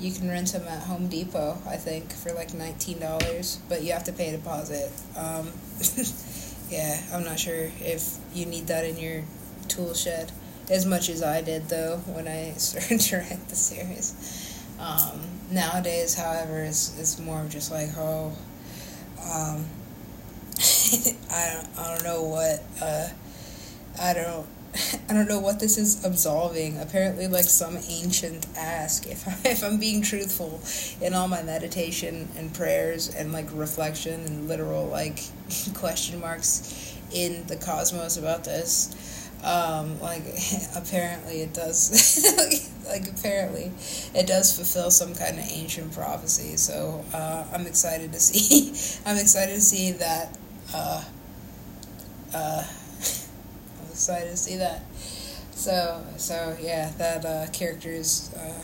[0.00, 3.92] you can rent them at Home Depot, I think, for like nineteen dollars, but you
[3.92, 4.90] have to pay a deposit.
[5.16, 5.52] Um,
[6.68, 9.22] yeah, I'm not sure if you need that in your
[9.68, 10.32] tool shed
[10.68, 14.64] as much as I did though when I started to rent the series.
[14.80, 18.36] Um, nowadays, however, it's it's more of just like oh,
[19.32, 19.64] um,
[21.30, 23.08] I don't I don't know what uh,
[24.00, 24.46] I don't
[25.08, 26.78] I don't know what this is absolving.
[26.78, 29.06] Apparently, like some ancient ask.
[29.06, 30.60] If I, if I'm being truthful
[31.00, 35.20] in all my meditation and prayers and like reflection and literal like
[35.74, 40.24] question marks in the cosmos about this, um, like
[40.74, 42.24] apparently it does.
[42.86, 43.72] like apparently,
[44.14, 46.56] it does fulfill some kind of ancient prophecy.
[46.56, 48.70] So uh, I'm excited to see.
[49.06, 50.36] I'm excited to see that.
[50.74, 51.04] Uh,
[52.34, 52.64] uh,
[53.96, 54.82] excited to see that.
[55.52, 58.62] So, so yeah, that uh, character is uh,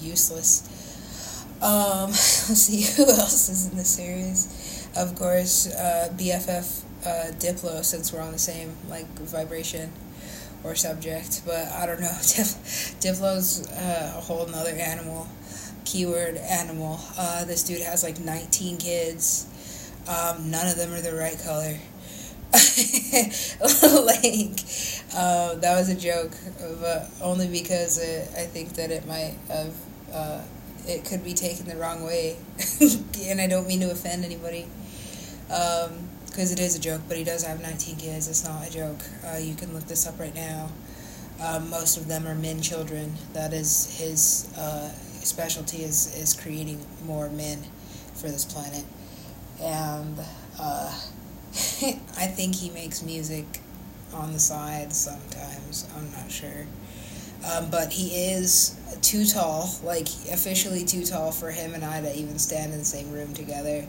[0.00, 1.46] useless.
[1.62, 4.88] Um, let's see who else is in the series.
[4.96, 9.92] Of course, uh, BFF uh, Diplo, since we're on the same like vibration
[10.64, 11.42] or subject.
[11.46, 12.08] But I don't know.
[12.98, 15.28] Diplo's uh, a whole nother animal.
[15.84, 16.98] Keyword animal.
[17.16, 19.46] Uh, this dude has like 19 kids.
[20.08, 21.78] Um, none of them are the right color.
[24.04, 24.60] like
[25.12, 26.32] uh, that was a joke,
[26.80, 29.74] but only because it, I think that it might have
[30.12, 30.40] uh,
[30.86, 32.36] it could be taken the wrong way,
[33.22, 34.66] and I don't mean to offend anybody,
[35.48, 37.02] because um, it is a joke.
[37.08, 38.28] But he does have nineteen kids.
[38.28, 39.00] It's not a joke.
[39.26, 40.70] Uh, you can look this up right now.
[41.42, 43.14] Um, most of them are men children.
[43.32, 44.90] That is his uh,
[45.24, 47.64] specialty is is creating more men
[48.14, 48.84] for this planet,
[49.60, 50.20] and
[50.60, 51.00] uh,
[52.16, 53.44] I think he makes music
[54.12, 55.86] on the side sometimes.
[55.96, 56.66] I'm not sure.
[57.48, 62.12] Um, but he is too tall, like officially too tall for him and I to
[62.16, 63.86] even stand in the same room together.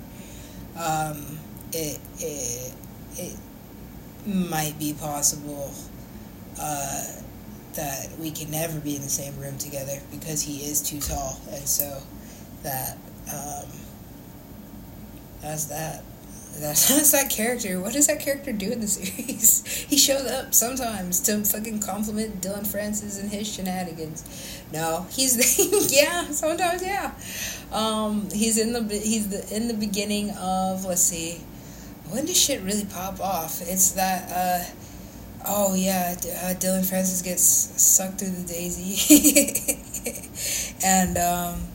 [0.78, 1.40] Um,
[1.72, 2.74] it, it,
[3.18, 3.38] it
[4.28, 5.74] might be possible
[6.60, 7.06] uh,
[7.74, 11.40] that we can never be in the same room together because he is too tall.
[11.50, 12.02] And so
[12.62, 12.98] that,
[13.34, 13.70] um,
[15.42, 16.04] that's that.
[16.60, 17.80] That's, that's that character.
[17.80, 19.66] What does that character do in the series?
[19.90, 24.62] he shows up sometimes to fucking compliment Dillon Francis and his shenanigans.
[24.72, 27.14] No, he's yeah, sometimes yeah.
[27.72, 31.42] Um, he's in the he's the in the beginning of let's see,
[32.10, 33.62] when does shit really pop off?
[33.62, 34.64] It's that uh,
[35.46, 38.96] oh yeah, uh, Dillon Francis gets sucked through the daisy,
[40.84, 41.68] and um,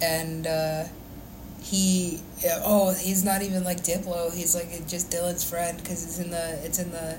[0.00, 0.84] and uh
[1.74, 2.20] he
[2.64, 4.32] oh he's not even like Diplo.
[4.32, 7.18] He's like just Dillon's friend because it's in the it's in the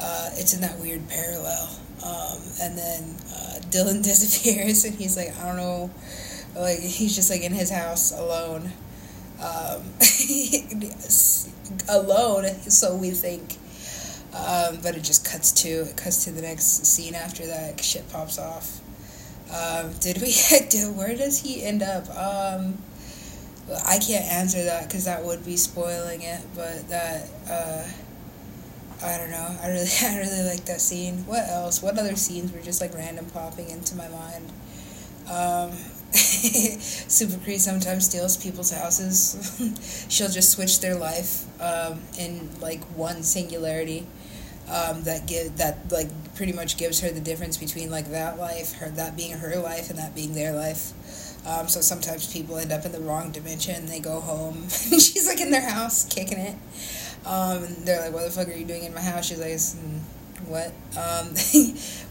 [0.00, 1.68] uh, it's in that weird parallel.
[2.04, 5.90] Um, and then uh, Dillon disappears and he's like I don't know,
[6.56, 8.72] like he's just like in his house alone,
[9.40, 9.82] um,
[11.88, 12.44] alone.
[12.70, 13.58] So we think.
[14.34, 17.82] Um, but it just cuts to it cuts to the next scene after that.
[17.84, 18.80] Shit pops off.
[19.52, 20.34] Um, did we?
[20.70, 22.08] Did, where does he end up?
[22.16, 22.78] Um,
[23.86, 26.40] I can't answer that because that would be spoiling it.
[26.54, 27.86] But that uh,
[29.02, 29.56] I don't know.
[29.60, 31.26] I really, I really like that scene.
[31.26, 31.82] What else?
[31.82, 34.52] What other scenes were just like random popping into my mind?
[35.30, 35.70] Um,
[36.12, 40.06] Super Cree sometimes steals people's houses.
[40.08, 44.06] She'll just switch their life um, in like one singularity.
[44.68, 48.74] Um, that give that like pretty much gives her the difference between like that life,
[48.74, 50.92] her that being her life, and that being their life.
[51.44, 53.86] Um, so sometimes people end up in the wrong dimension.
[53.86, 56.56] They go home, and she's like in their house kicking it.
[57.26, 60.00] Um, they're like, "What the fuck are you doing in my house?" She's like, mm,
[60.46, 61.34] "What?" Um,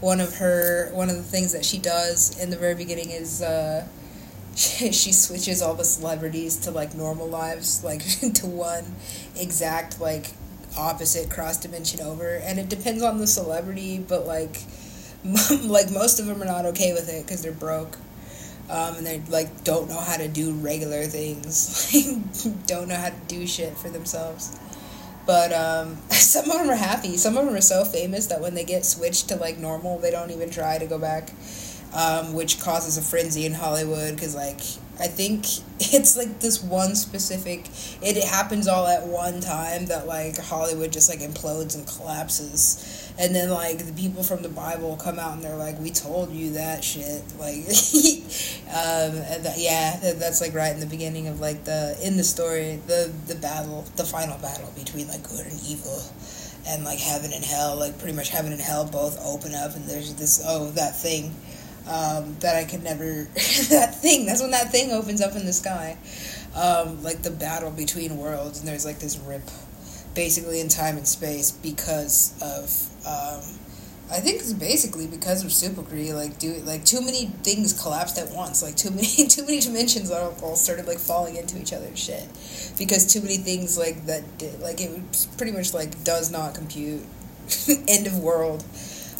[0.00, 3.42] one of her one of the things that she does in the very beginning is
[3.42, 3.86] uh,
[4.54, 8.02] she, she switches all the celebrities to like normal lives, like
[8.34, 8.84] to one
[9.36, 10.32] exact like
[10.78, 14.60] opposite cross dimension over, and it depends on the celebrity, but like
[15.64, 17.96] like most of them are not okay with it because they're broke.
[18.72, 21.92] Um, and they like don't know how to do regular things,
[22.44, 24.58] like don't know how to do shit for themselves.
[25.26, 27.18] But um, some of them are happy.
[27.18, 30.10] Some of them are so famous that when they get switched to like normal, they
[30.10, 31.30] don't even try to go back,
[31.92, 34.60] um, which causes a frenzy in Hollywood because like
[34.98, 35.44] I think
[35.80, 37.66] it's like this one specific.
[38.00, 43.34] It happens all at one time that like Hollywood just like implodes and collapses, and
[43.34, 46.52] then like the people from the Bible come out and they're like, "We told you
[46.52, 47.66] that shit." Like,
[48.68, 49.18] um,
[49.56, 53.34] yeah, that's like right in the beginning of like the in the story, the the
[53.34, 56.00] battle, the final battle between like good and evil
[56.68, 59.84] and like heaven and hell like pretty much heaven and hell both open up and
[59.86, 61.34] there's this oh that thing
[61.88, 63.04] um, that I could never.
[63.70, 64.26] that thing.
[64.26, 65.96] That's when that thing opens up in the sky,
[66.54, 69.42] um, like the battle between worlds, and there's like this rip,
[70.14, 72.88] basically in time and space because of.
[73.06, 73.58] Um,
[74.10, 78.18] I think it's basically because of Super Cree, like do like too many things collapsed
[78.18, 81.72] at once, like too many too many dimensions all, all started like falling into each
[81.72, 82.28] other shit,
[82.76, 84.22] because too many things like that
[84.60, 87.02] like it was pretty much like does not compute,
[87.88, 88.62] end of world,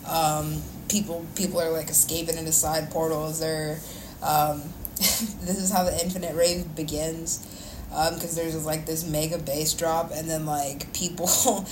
[0.07, 3.78] um, people people are like escaping into side portals or
[4.22, 4.62] um,
[4.96, 7.62] this is how the infinite rave begins
[7.92, 11.26] because um, there's like this mega bass drop and then like people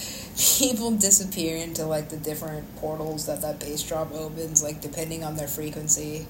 [0.59, 5.37] people disappear into like the different portals that that bass drop opens like depending on
[5.37, 6.27] their frequency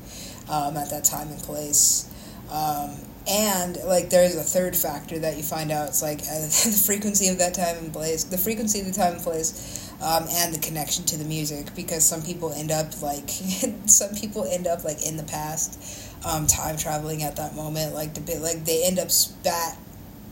[0.49, 2.09] um, at that time and place.
[2.53, 2.97] Um,
[3.29, 7.29] and like there's a third factor that you find out it's like uh, the frequency
[7.29, 10.59] of that time and place the frequency of the time and place um, and the
[10.59, 13.29] connection to the music because some people end up like
[13.87, 18.15] some people end up like in the past um, time traveling at that moment like
[18.15, 19.77] the bit like they end up spat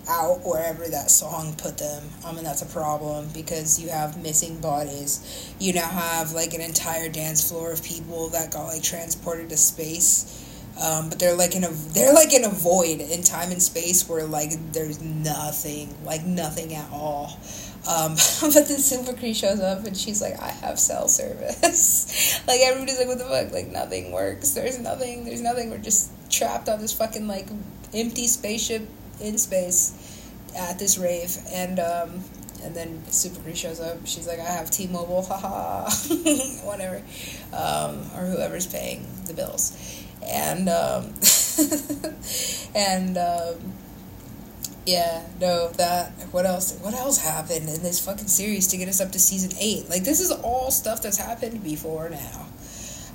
[0.09, 2.03] out wherever that song put them.
[2.25, 5.55] I mean that's a problem because you have missing bodies.
[5.59, 9.57] You now have like an entire dance floor of people that got like transported to
[9.57, 10.45] space.
[10.81, 14.09] Um, but they're like in a they're like in a void in time and space
[14.09, 17.39] where like there's nothing like nothing at all
[17.87, 22.41] um, but then Super Cree shows up and she's like, I have cell service.
[22.47, 23.53] like everybody's like, what the fuck?
[23.53, 24.51] Like nothing works.
[24.51, 25.25] There's nothing.
[25.25, 25.71] There's nothing.
[25.71, 27.47] We're just trapped on this fucking like
[27.95, 28.87] empty spaceship
[29.21, 30.25] in space
[30.57, 31.37] at this rave.
[31.51, 32.25] And um,
[32.63, 34.07] and then Super Cree shows up.
[34.07, 35.23] She's like, I have T-Mobile.
[35.23, 35.89] Haha.
[36.67, 37.03] Whatever.
[37.53, 40.05] Um, or whoever's paying the bills.
[40.23, 41.15] And um,
[42.75, 43.73] and um,
[44.89, 49.03] yeah, no, that what else what else happened in this fucking series to get us
[49.03, 49.87] up to season eight?
[49.91, 52.47] Like this is all stuff that's happened before now.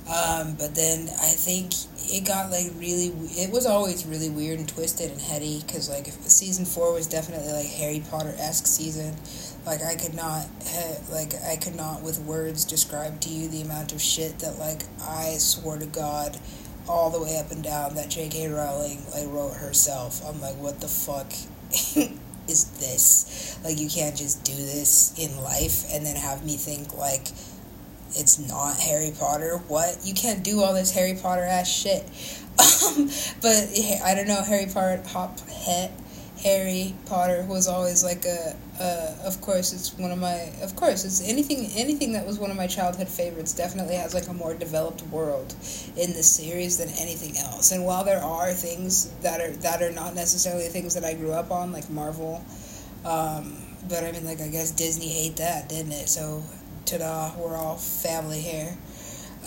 [0.06, 1.72] Um, but then I think
[2.12, 3.08] it got like really.
[3.34, 7.52] It was always really weird and twisted and heady because like season four was definitely
[7.52, 9.16] like Harry Potter esque season.
[9.66, 10.46] Like I could not
[11.10, 14.84] like I could not with words describe to you the amount of shit that like
[15.02, 16.38] I swore to God
[16.88, 18.46] all the way up and down that J.K.
[18.48, 20.22] Rowling like wrote herself.
[20.24, 21.32] I'm like, what the fuck
[22.48, 23.58] is this?
[23.64, 27.28] Like, you can't just do this in life and then have me think, like,
[28.16, 29.58] it's not Harry Potter.
[29.68, 29.98] What?
[30.04, 32.08] You can't do all this Harry Potter ass shit.
[32.86, 33.10] Um,
[33.42, 33.68] but
[34.04, 35.90] I don't know, Harry Potter, pop, Het,
[36.44, 41.06] Harry Potter was always like a, uh, of course it's one of my of course
[41.06, 44.52] it's anything anything that was one of my childhood favorites definitely has like a more
[44.52, 45.54] developed world
[45.96, 47.72] in the series than anything else.
[47.72, 51.32] And while there are things that are that are not necessarily things that I grew
[51.32, 52.44] up on like Marvel
[53.06, 53.56] um,
[53.88, 56.10] but I mean like I guess Disney hate that didn't it?
[56.10, 56.42] So
[56.84, 58.76] ta-da we're all family here.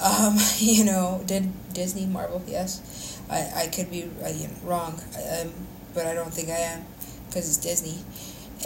[0.02, 5.00] Um, you know did Disney Marvel yes I, I could be uh, you know, wrong.
[5.32, 5.67] Um,
[5.98, 6.86] but I don't think I am
[7.26, 7.98] because it's Disney.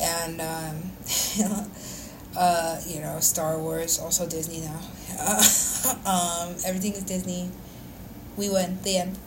[0.02, 0.92] And, um,
[2.38, 4.82] uh, you know, Star Wars, also Disney now.
[6.06, 7.50] um, everything is Disney.
[8.36, 8.80] We win.
[8.84, 9.18] The end.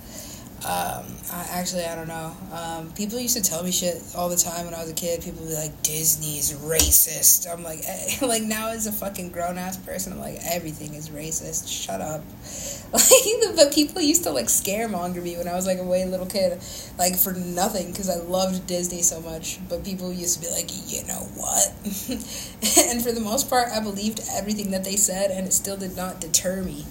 [0.65, 2.35] Um, I, actually, I don't know.
[2.51, 5.23] Um, people used to tell me shit all the time when I was a kid.
[5.23, 7.47] People would be like, Disney's racist.
[7.53, 11.11] I'm like, eh, like now as a fucking grown ass person, I'm like, everything is
[11.11, 11.69] racist.
[11.69, 12.23] Shut up.
[12.95, 16.27] Like, but people used to like scaremonger me when I was like a way little
[16.27, 16.63] kid,
[16.97, 19.59] like for nothing because I loved Disney so much.
[19.69, 21.67] But people used to be like, you know what?
[22.87, 25.97] and for the most part, I believed everything that they said, and it still did
[25.97, 26.87] not deter me.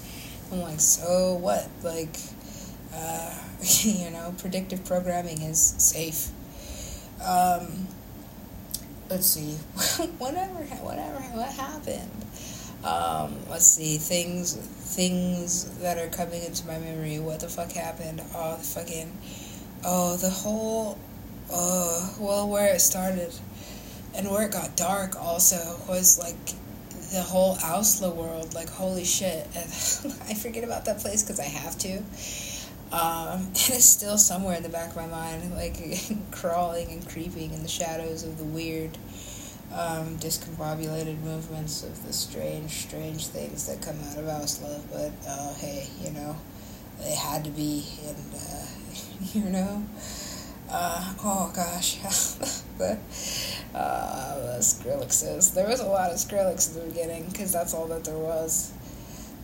[0.51, 1.69] I'm like, so what?
[1.84, 2.17] Like,
[2.93, 3.42] uh,
[3.84, 6.30] you know, predictive programming is safe.
[7.26, 7.88] Um,
[9.09, 9.53] let's see,
[10.18, 12.11] whatever, whatever, what happened?
[12.84, 17.20] Um, let's see, things, things that are coming into my memory.
[17.20, 18.22] What the fuck happened?
[18.36, 19.18] Oh, the fucking,
[19.86, 20.97] oh, the whole,
[21.49, 23.34] oh, well, where it started
[24.16, 26.36] and where it got dark also was like
[27.14, 28.53] the whole Ausla world.
[28.53, 29.47] Like, holy shit.
[29.55, 32.01] I forget about that place because I have to.
[32.93, 35.77] Um, and it's still somewhere in the back of my mind, like
[36.31, 38.97] crawling and creeping in the shadows of the weird,
[39.73, 44.79] um, discombobulated movements of the strange, strange things that come out of Ausla.
[44.91, 46.35] But uh, hey, you know,
[46.99, 48.65] they had to be, and uh,
[49.33, 49.83] you know.
[50.75, 51.97] Uh, oh gosh,
[52.79, 52.97] the,
[53.75, 55.53] uh, the Skrillexes.
[55.53, 58.71] There was a lot of Skrillex in the beginning because that's all that there was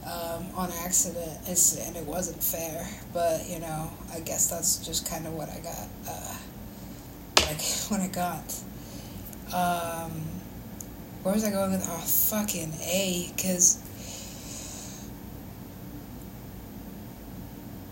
[0.09, 1.37] um, on accident.
[1.47, 5.59] And it wasn't fair, but you know, I guess that's just kind of what I
[5.59, 5.87] got.
[6.07, 6.35] Uh,
[7.45, 8.53] like what I got.
[9.53, 10.11] Um,
[11.23, 11.85] where was I going with?
[11.89, 13.83] Oh, fucking A, because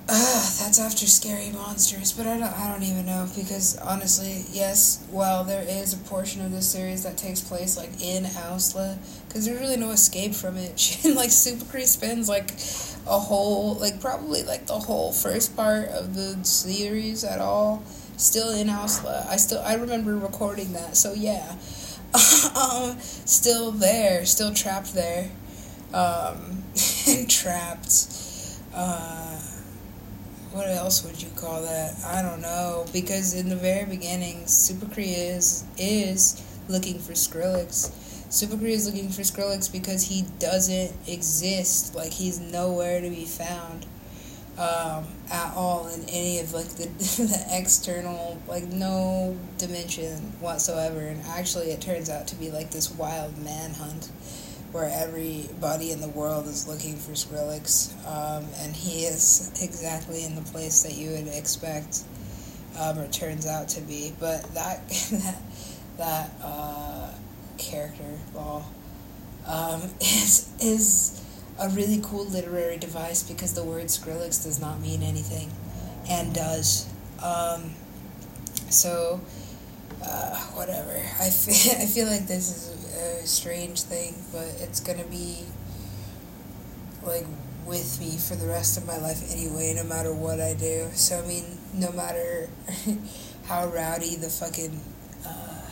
[0.09, 2.51] Uh, that's after scary monsters, but I don't.
[2.51, 5.01] I don't even know because honestly, yes.
[5.09, 8.97] Well, there is a portion of this series that takes place like in Ausla,
[9.27, 10.97] because there's really no escape from it.
[11.17, 12.51] Like Super Cree spends like
[13.07, 17.81] a whole, like probably like the whole first part of the series at all,
[18.17, 19.25] still in Ausla.
[19.25, 21.55] I still I remember recording that, so yeah,
[22.59, 25.31] um, still there, still trapped there,
[25.93, 26.65] um,
[27.29, 28.07] trapped.
[28.73, 29.36] Uh,
[30.57, 31.93] what else would you call that?
[32.03, 37.91] I don't know because in the very beginning, Super Cree is is looking for Skrillex.
[38.33, 41.93] Super Cree is looking for Skrillex because he doesn't exist.
[41.93, 43.85] Like he's nowhere to be found
[44.57, 51.01] um, at all in any of like the the external like no dimension whatsoever.
[51.01, 54.09] And actually, it turns out to be like this wild manhunt
[54.77, 60.35] where everybody in the world is looking for Skrillex, um, and he is exactly in
[60.35, 62.03] the place that you would expect,
[62.79, 64.13] um, or turns out to be.
[64.19, 65.41] But that that
[65.97, 67.11] that uh,
[67.57, 68.63] character law
[69.47, 71.25] um, is is
[71.59, 75.51] a really cool literary device because the word Skrillex does not mean anything,
[76.07, 76.87] and does.
[77.23, 77.71] Um,
[78.69, 79.21] so,
[80.03, 80.91] uh, whatever.
[81.19, 85.45] I feel I feel like this is a strange thing, but it's gonna be
[87.03, 87.25] like
[87.65, 90.87] with me for the rest of my life anyway, no matter what I do.
[90.93, 92.49] So I mean, no matter
[93.45, 94.79] how rowdy the fucking
[95.25, 95.69] uh,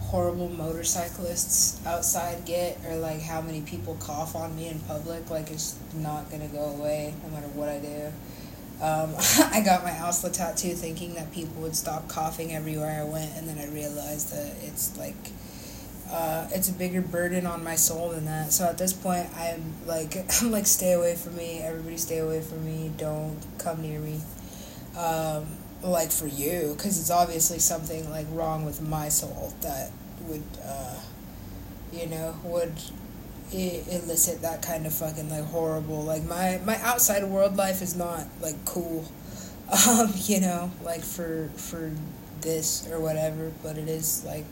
[0.00, 5.50] horrible motorcyclists outside get, or like how many people cough on me in public, like
[5.50, 8.12] it's not gonna go away no matter what I do.
[8.80, 9.14] Um,
[9.52, 13.48] I got my Ausla tattoo thinking that people would stop coughing everywhere I went, and
[13.48, 15.16] then I realized that it's like
[16.12, 18.52] uh, it's a bigger burden on my soul than that.
[18.52, 21.60] So at this point, I'm like, I'm like, stay away from me.
[21.60, 22.92] Everybody, stay away from me.
[22.98, 24.20] Don't come near me.
[24.96, 25.46] Um,
[25.82, 29.90] like for you, because it's obviously something like wrong with my soul that
[30.28, 31.00] would, uh,
[31.92, 32.74] you know, would
[33.52, 36.02] elicit that kind of fucking like horrible.
[36.02, 39.04] Like my my outside world life is not like cool.
[39.88, 41.92] Um, you know, like for for
[42.42, 44.44] this or whatever, but it is like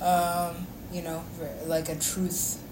[0.00, 1.22] um, you know,
[1.66, 2.62] like a truth,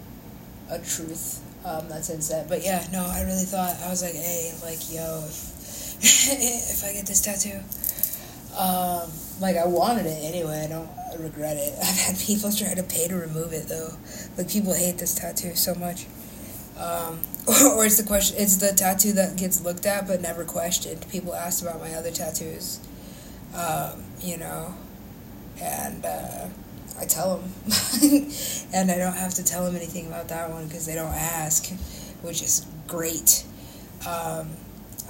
[0.70, 2.48] a truth um, that's inset.
[2.48, 5.96] But yeah, no, I really thought I was like, hey, like yo, if,
[6.82, 7.60] if I get this tattoo,
[8.58, 9.10] um,
[9.40, 10.64] like I wanted it anyway.
[10.64, 10.88] I don't
[11.22, 11.74] regret it.
[11.82, 13.90] I've had people try to pay to remove it though.
[14.36, 16.06] Like people hate this tattoo so much.
[16.78, 18.36] Um, or, it's the question.
[18.38, 21.06] It's the tattoo that gets looked at but never questioned.
[21.10, 22.80] People ask about my other tattoos.
[23.54, 24.74] Um, you know,
[25.60, 26.04] and.
[26.04, 26.48] Uh,
[27.00, 27.50] I tell them,
[28.72, 31.68] and I don't have to tell them anything about that one because they don't ask,
[32.20, 33.44] which is great.
[34.06, 34.50] Um,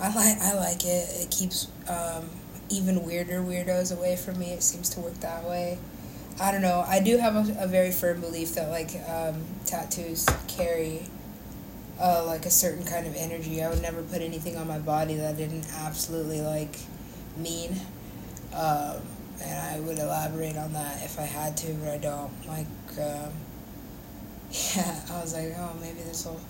[0.01, 1.09] I like I like it.
[1.23, 2.31] It keeps um,
[2.73, 4.53] even weirder weirdos away from me.
[4.53, 5.79] It seems to work that way.
[6.41, 6.85] I don't know.
[6.87, 11.03] I do have a, a very firm belief that like um, tattoos carry
[12.01, 13.63] uh, like a certain kind of energy.
[13.63, 16.77] I would never put anything on my body that I didn't absolutely like
[17.37, 17.81] mean.
[18.55, 18.97] Um,
[19.41, 22.33] and I would elaborate on that if I had to, but I don't.
[22.47, 22.67] Like,
[22.99, 23.33] um,
[24.51, 26.41] yeah, I was like, oh, maybe this will,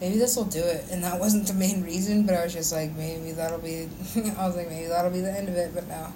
[0.00, 2.72] maybe this will do it, and that wasn't the main reason, but I was just
[2.72, 3.88] like, maybe that'll be.
[4.38, 6.12] I was like, maybe that'll be the end of it, but no.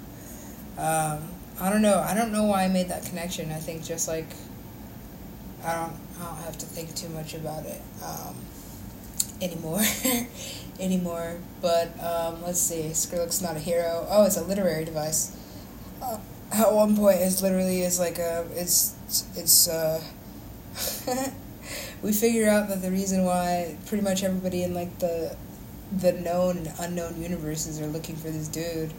[0.78, 1.28] Um,
[1.60, 1.98] I don't know.
[1.98, 3.50] I don't know why I made that connection.
[3.52, 4.28] I think just like,
[5.64, 8.34] I don't, I don't have to think too much about it um,
[9.40, 9.80] anymore,
[10.80, 11.38] anymore.
[11.60, 12.90] But um, let's see.
[12.90, 14.06] Skrillex not a hero.
[14.08, 15.36] Oh, it's a literary device.
[16.02, 16.18] Uh,
[16.52, 18.94] at one point, it's literally is like a it's
[19.36, 20.02] it's uh.
[22.02, 25.36] we figure out that the reason why pretty much everybody in like the
[25.92, 28.92] the known and unknown universes are looking for this dude.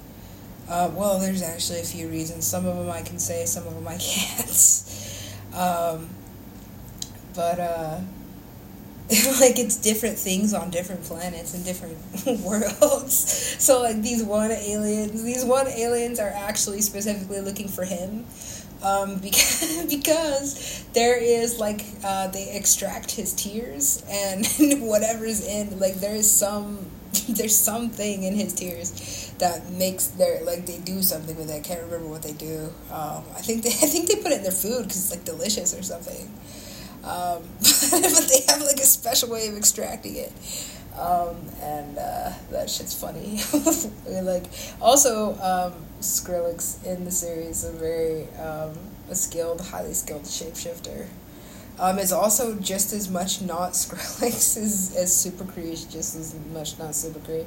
[0.70, 2.46] Uh, well, there's actually a few reasons.
[2.46, 4.84] Some of them I can say, some of them I can't.
[5.54, 6.10] um,
[7.34, 8.02] but uh,
[9.42, 11.98] like it's different things on different planets and different
[12.46, 13.16] worlds.
[13.62, 18.26] So like these one aliens, these one aliens are actually specifically looking for him.
[18.84, 24.46] Um, because because there is like uh, they extract his tears and
[24.82, 26.86] whatever's in like there is some
[27.30, 31.56] there's something in his tears that makes their like they do something with it.
[31.56, 32.70] I can't remember what they do.
[32.92, 35.26] Um, I think they I think they put it in their food because it's like
[35.26, 36.32] delicious or something.
[37.04, 37.42] Um,
[37.92, 40.32] but they have like a special way of extracting it.
[40.98, 43.40] Um, and uh, that shit's funny.
[44.24, 44.44] like
[44.82, 48.78] also um, Skrillex in the series a very um,
[49.10, 51.08] a skilled, highly skilled shapeshifter.
[51.80, 56.36] Um, is also just as much not Skrillex as, as Super Cree is just as
[56.54, 57.46] much not Super Cree.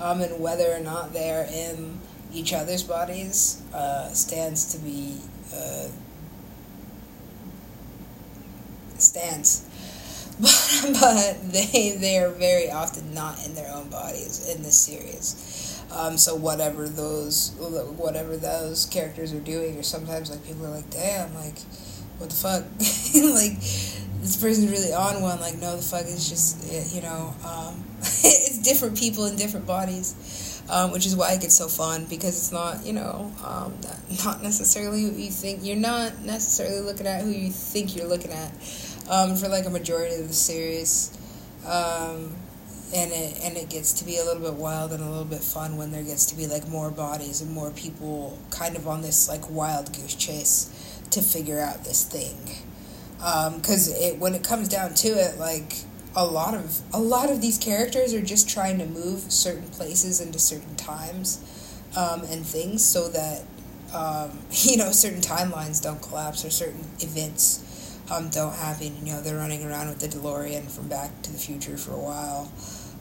[0.00, 1.98] Um, and whether or not they're in
[2.32, 5.18] each other's bodies uh, stands to be
[5.54, 5.88] uh,
[8.98, 9.66] stance.
[10.40, 15.69] But, but they they are very often not in their own bodies in this series.
[15.92, 20.90] Um, so whatever those whatever those characters are doing, or sometimes like people are like,
[20.90, 21.58] damn, like
[22.18, 22.62] what the fuck,
[23.34, 23.58] like
[24.20, 25.40] this person's really on one.
[25.40, 30.46] Like no, the fuck is just you know, um, it's different people in different bodies.
[30.68, 33.74] Um, which is why it gets so fun because it's not, you know, um,
[34.24, 35.64] not necessarily who you think.
[35.64, 38.52] You're not necessarily looking at who you think you're looking at
[39.10, 41.10] um, for like a majority of the series.
[41.66, 42.36] Um,
[42.94, 45.42] and it and it gets to be a little bit wild and a little bit
[45.42, 49.02] fun when there gets to be like more bodies and more people kind of on
[49.02, 52.36] this like wild goose chase to figure out this thing
[53.56, 55.74] because um, it when it comes down to it like
[56.16, 60.20] a lot of a lot of these characters are just trying to move certain places
[60.20, 61.44] into certain times
[61.96, 63.42] um, and things so that
[63.94, 67.66] um, you know certain timelines don't collapse or certain events
[68.10, 68.94] um, don't happen.
[69.04, 71.98] You know, they're running around with the DeLorean from Back to the Future for a
[71.98, 72.50] while.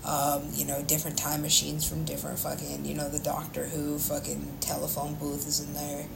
[0.09, 4.57] Um, you know, different time machines from different fucking, you know, the Doctor Who fucking
[4.59, 6.07] telephone booth is in there.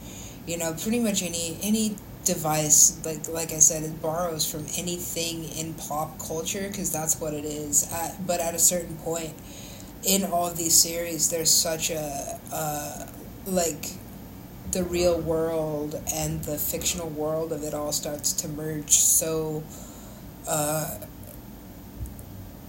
[0.46, 5.44] You know, pretty much any any device, like like I said, it borrows from anything
[5.44, 7.90] in pop culture because that's what it is.
[7.92, 9.34] At, but at a certain point
[10.02, 12.40] in all of these series, there's such a
[13.46, 13.90] like
[14.72, 19.62] the real world and the fictional world of it all starts to merge so
[20.48, 20.98] uh,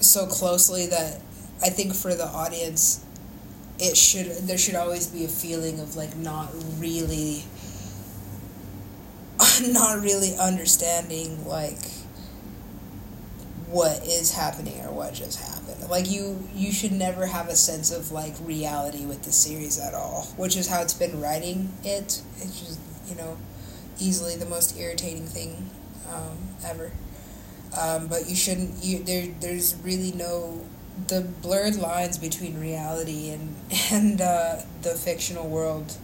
[0.10, 1.22] so closely that
[1.62, 3.04] I think for the audience
[3.78, 7.44] it should there should always be a feeling of like not really
[9.68, 11.80] not really understanding like
[13.68, 15.90] what is happening or what just happened.
[15.90, 19.94] Like you you should never have a sense of like reality with the series at
[19.94, 22.22] all, which is how it's been writing it.
[22.38, 23.38] It's just, you know,
[24.00, 25.70] easily the most irritating thing
[26.12, 26.92] um, ever.
[27.78, 30.66] Um, but you shouldn't you there there's really no
[31.08, 33.56] the blurred lines between reality and
[33.92, 35.98] and uh, the fictional world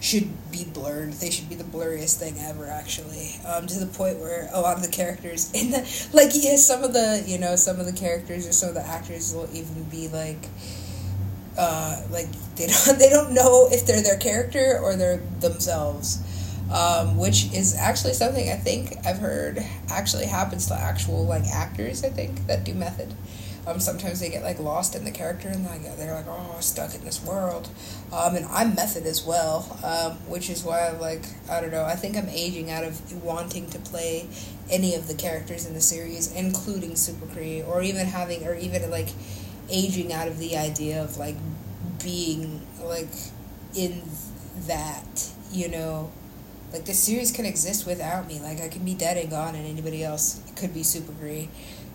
[0.00, 1.12] should be blurred.
[1.14, 3.34] They should be the blurriest thing ever, actually.
[3.44, 6.84] Um, to the point where a lot of the characters in the like, yeah, some
[6.84, 9.84] of the you know some of the characters or some of the actors will even
[9.84, 10.48] be like,
[11.56, 16.22] uh, like they don't they don't know if they're their character or they're themselves.
[16.70, 22.04] Um, which is actually something I think I've heard actually happens to actual like actors.
[22.04, 23.14] I think that do method.
[23.68, 26.94] Um, sometimes they get like lost in the character and like they're like, oh, stuck
[26.94, 27.68] in this world.
[28.12, 31.84] Um, and I'm method as well, um, which is why I'm like, I don't know.
[31.84, 34.26] I think I'm aging out of wanting to play
[34.70, 38.90] any of the characters in the series, including Super Cree, or even having, or even
[38.90, 39.08] like
[39.68, 41.36] aging out of the idea of like
[42.02, 43.12] being like
[43.76, 44.02] in
[44.66, 46.10] that, you know.
[46.72, 48.40] Like the series can exist without me.
[48.40, 51.48] Like I can be dead and gone, and anybody else could be Super Cree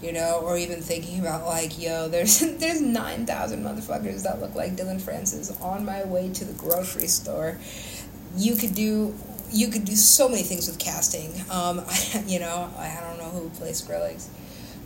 [0.04, 4.54] you know, or even thinking about like, yo, there's there's nine thousand motherfuckers that look
[4.54, 7.58] like Dillon Francis on my way to the grocery store.
[8.36, 9.16] You could do
[9.52, 11.32] you could do so many things with casting.
[11.50, 14.28] Um, I, you know, I don't know who plays Skrillex,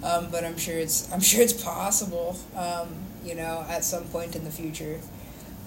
[0.03, 2.37] um, but I'm sure it's I'm sure it's possible.
[2.55, 2.89] Um,
[3.25, 4.99] you know, at some point in the future,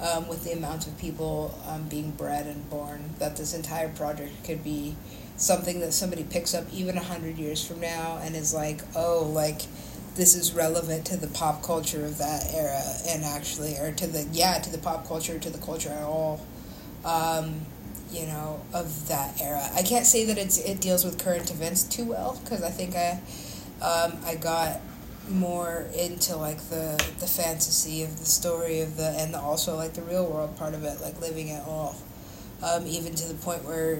[0.00, 4.32] um, with the amount of people um, being bred and born, that this entire project
[4.44, 4.96] could be
[5.36, 9.30] something that somebody picks up even a hundred years from now and is like, oh,
[9.32, 9.62] like
[10.14, 14.26] this is relevant to the pop culture of that era, and actually, or to the
[14.32, 16.40] yeah, to the pop culture, to the culture at all.
[17.04, 17.66] Um,
[18.12, 19.62] you know, of that era.
[19.74, 22.96] I can't say that it's it deals with current events too well because I think
[22.96, 23.20] I
[23.80, 24.80] um, I got
[25.30, 30.02] more into like the the fantasy of the story of the and also like the
[30.02, 31.96] real world part of it, like living it all.
[32.62, 33.96] Um, even to the point where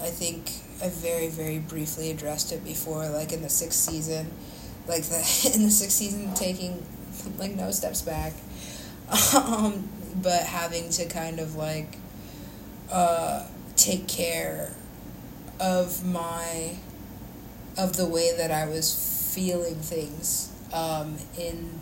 [0.00, 0.50] I think
[0.82, 4.30] I very very briefly addressed it before, like in the sixth season,
[4.86, 5.16] like the
[5.54, 6.84] in the sixth season taking
[7.38, 8.32] like no steps back,
[9.34, 9.88] um,
[10.22, 11.96] but having to kind of like
[12.92, 13.46] uh,
[13.76, 14.72] take care
[15.58, 16.76] of my
[17.76, 21.78] of the way that I was feeling things um, in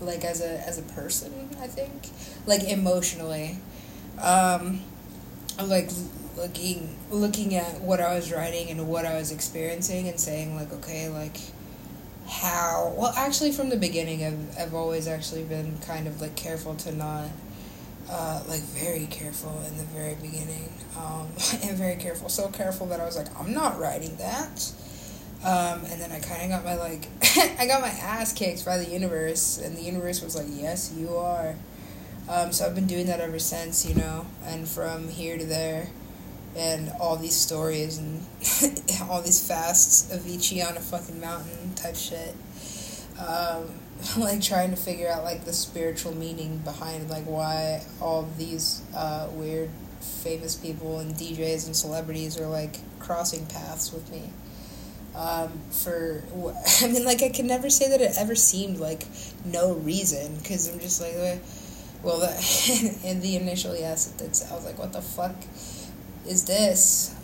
[0.00, 2.08] like as a as a person I think.
[2.46, 3.58] Like emotionally.
[4.20, 4.80] Um,
[5.62, 5.90] like
[6.36, 10.72] looking looking at what I was writing and what I was experiencing and saying like
[10.72, 11.36] okay like
[12.28, 16.74] how well actually from the beginning I've, I've always actually been kind of like careful
[16.76, 17.28] to not
[18.10, 20.70] uh, like very careful in the very beginning.
[20.96, 21.28] Um,
[21.62, 24.70] and very careful so careful that I was like I'm not writing that
[25.44, 27.06] um, and then I kind of got my like
[27.60, 31.16] I got my ass kicked by the universe and the universe was like yes you
[31.16, 31.54] are
[32.28, 35.88] um, so I've been doing that ever since you know and from here to there
[36.56, 38.22] and all these stories and
[39.10, 42.34] all these fasts of Avicii on a fucking mountain type shit
[43.18, 43.68] um,
[44.18, 49.28] like trying to figure out like the spiritual meaning behind like why all these uh,
[49.32, 49.70] weird
[50.00, 54.30] famous people and DJs and celebrities are like crossing paths with me.
[55.16, 56.24] Um, for
[56.82, 59.06] I mean, like I can never say that it ever seemed like
[59.44, 61.14] no reason because I'm just like,
[62.02, 64.26] well, that, in the initial yes, did.
[64.50, 65.36] I was like, what the fuck
[66.26, 67.14] is this?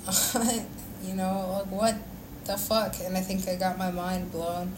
[1.04, 1.96] you know, like what
[2.44, 2.96] the fuck?
[3.00, 4.74] And I think I got my mind blown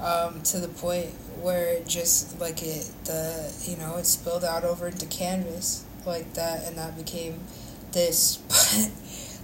[0.00, 4.64] um, to the point where it just like it the you know it spilled out
[4.64, 7.40] over into canvas like that and that became
[7.92, 8.90] this but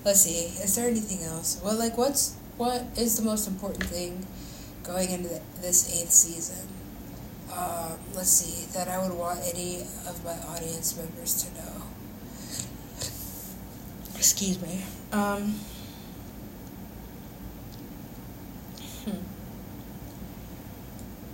[0.04, 4.26] let's see is there anything else well like what's what is the most important thing
[4.82, 6.68] going into the, this eighth season
[7.56, 11.82] um, let's see that i would want any of my audience members to know
[14.14, 15.54] excuse me um,
[19.06, 19.16] hmm.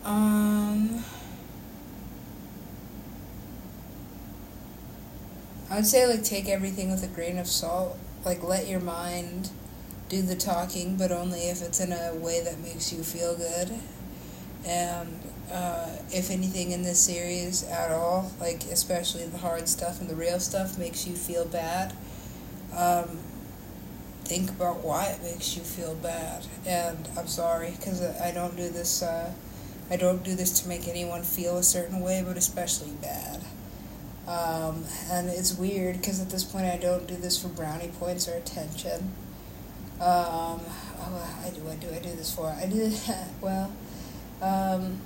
[0.05, 1.05] Um,
[5.69, 7.99] I would say like take everything with a grain of salt.
[8.25, 9.51] Like let your mind
[10.09, 13.73] do the talking, but only if it's in a way that makes you feel good.
[14.65, 15.21] And
[15.53, 20.17] uh, if anything in this series at all, like especially the hard stuff and the
[20.17, 21.93] real stuff, makes you feel bad,
[22.77, 23.19] um,
[24.25, 26.47] think about why it makes you feel bad.
[26.67, 29.03] And I'm sorry because I don't do this.
[29.03, 29.33] Uh,
[29.89, 33.41] I don't do this to make anyone feel a certain way, but especially bad.
[34.27, 38.29] Um, and it's weird because at this point I don't do this for brownie points
[38.29, 39.13] or attention.
[40.01, 40.61] Um,
[41.01, 41.69] oh, I do.
[41.69, 41.89] I do.
[41.95, 42.47] I do this for.
[42.49, 42.89] I do.
[42.89, 43.29] that.
[43.41, 43.73] well,
[44.43, 45.01] um,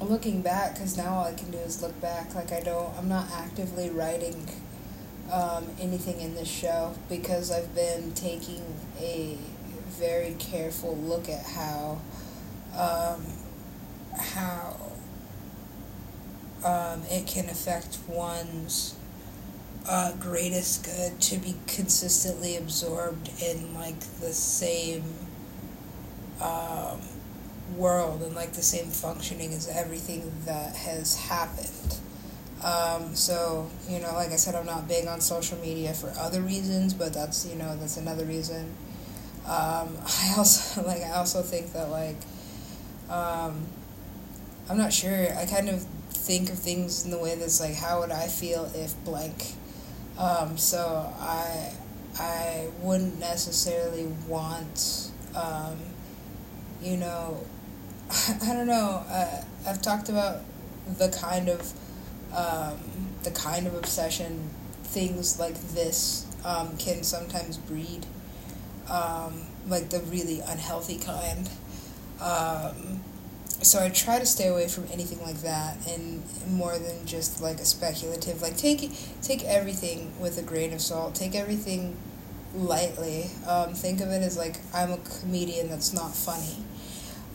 [0.00, 2.34] looking back because now all I can do is look back.
[2.34, 2.92] Like I don't.
[2.98, 4.48] I'm not actively writing
[5.32, 8.62] um, anything in this show because I've been taking
[8.98, 9.38] a
[9.90, 12.00] very careful look at how
[12.76, 13.24] um,
[14.18, 14.76] how
[16.64, 18.96] um, it can affect one's
[19.86, 25.04] uh, greatest good to be consistently absorbed in like the same
[26.40, 27.00] um,
[27.76, 31.98] world and like the same functioning as everything that has happened.
[32.62, 36.40] Um, so you know, like I said, I'm not big on social media for other
[36.40, 38.74] reasons, but that's you know that's another reason.
[39.44, 42.16] Um, I also like I also think that like
[43.10, 43.66] um,
[44.68, 45.36] I'm not sure.
[45.36, 48.70] I kind of think of things in the way that's like, how would I feel
[48.74, 49.54] if blank?
[50.18, 51.72] Um, so I
[52.18, 55.78] I wouldn't necessarily want, um,
[56.80, 57.44] you know,
[58.42, 59.04] I don't know.
[59.08, 60.42] Uh, I've talked about
[60.98, 61.72] the kind of
[62.32, 62.78] um,
[63.22, 64.50] the kind of obsession
[64.84, 68.06] things like this um, can sometimes breed.
[68.88, 71.48] Um, like the really unhealthy kind.
[72.20, 73.03] Um,
[73.64, 77.58] so I try to stay away from anything like that, and more than just like
[77.58, 78.42] a speculative.
[78.42, 78.92] Like take
[79.22, 81.14] take everything with a grain of salt.
[81.14, 81.96] Take everything
[82.54, 83.30] lightly.
[83.46, 86.64] Um, think of it as like I'm a comedian that's not funny,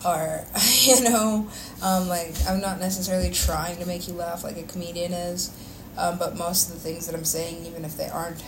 [0.04, 0.46] or
[0.82, 1.48] you know,
[1.82, 5.50] um, like I'm not necessarily trying to make you laugh like a comedian is,
[5.98, 8.42] um, but most of the things that I'm saying, even if they aren't,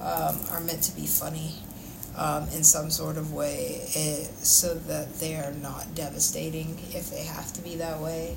[0.00, 1.54] um, are meant to be funny
[2.18, 7.10] um, in some sort of way it, eh, so that they are not devastating if
[7.10, 8.36] they have to be that way.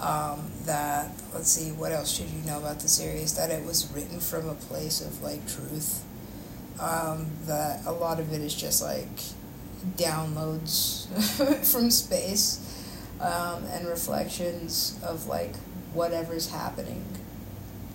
[0.00, 3.34] Um, that, let's see, what else should you know about the series?
[3.34, 6.02] That it was written from a place of like truth.
[6.80, 9.08] Um, that a lot of it is just like
[9.96, 11.06] downloads
[11.70, 12.66] from space
[13.20, 15.54] um, and reflections of like
[15.92, 17.04] whatever's happening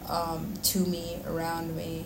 [0.08, 2.06] um, to me, around me,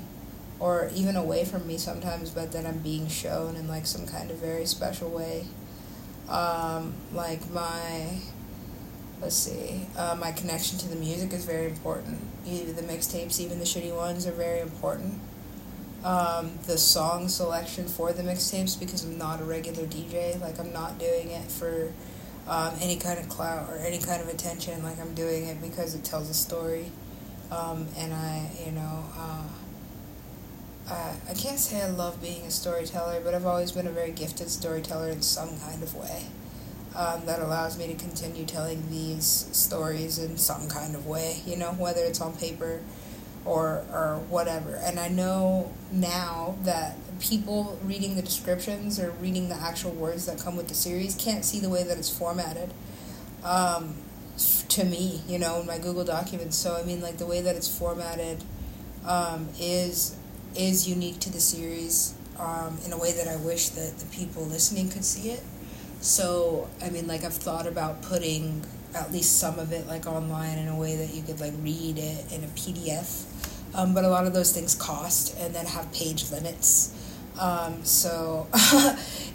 [0.59, 4.29] or even away from me sometimes, but then I'm being shown in like some kind
[4.29, 5.45] of very special way.
[6.27, 8.19] Um, like my,
[9.21, 12.19] let's see, uh, my connection to the music is very important.
[12.45, 15.19] Even the mixtapes, even the shitty ones, are very important.
[16.03, 20.39] Um, the song selection for the mixtapes because I'm not a regular DJ.
[20.41, 21.91] Like I'm not doing it for
[22.47, 24.83] um, any kind of clout or any kind of attention.
[24.83, 26.91] Like I'm doing it because it tells a story,
[27.49, 29.05] um, and I, you know.
[29.17, 29.43] Uh,
[30.89, 34.11] uh, I can't say I love being a storyteller, but I've always been a very
[34.11, 36.25] gifted storyteller in some kind of way.
[36.95, 41.55] Um, that allows me to continue telling these stories in some kind of way, you
[41.55, 42.81] know, whether it's on paper
[43.45, 44.75] or or whatever.
[44.75, 50.39] And I know now that people reading the descriptions or reading the actual words that
[50.39, 52.73] come with the series can't see the way that it's formatted.
[53.43, 53.95] Um,
[54.69, 56.57] to me, you know, in my Google documents.
[56.57, 58.43] So I mean, like the way that it's formatted
[59.05, 60.15] um, is
[60.59, 64.43] is unique to the series um, in a way that I wish that the people
[64.43, 65.41] listening could see it.
[66.01, 70.57] So, I mean, like, I've thought about putting at least some of it, like, online
[70.57, 73.25] in a way that you could, like, read it in a PDF.
[73.73, 76.95] Um, but a lot of those things cost and then have page limits.
[77.39, 78.47] Um, so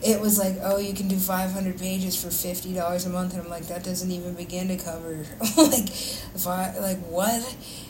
[0.02, 3.32] it was like, oh, you can do 500 pages for $50 a month.
[3.32, 5.24] And I'm like, that doesn't even begin to cover,
[5.56, 7.42] like, if like, what?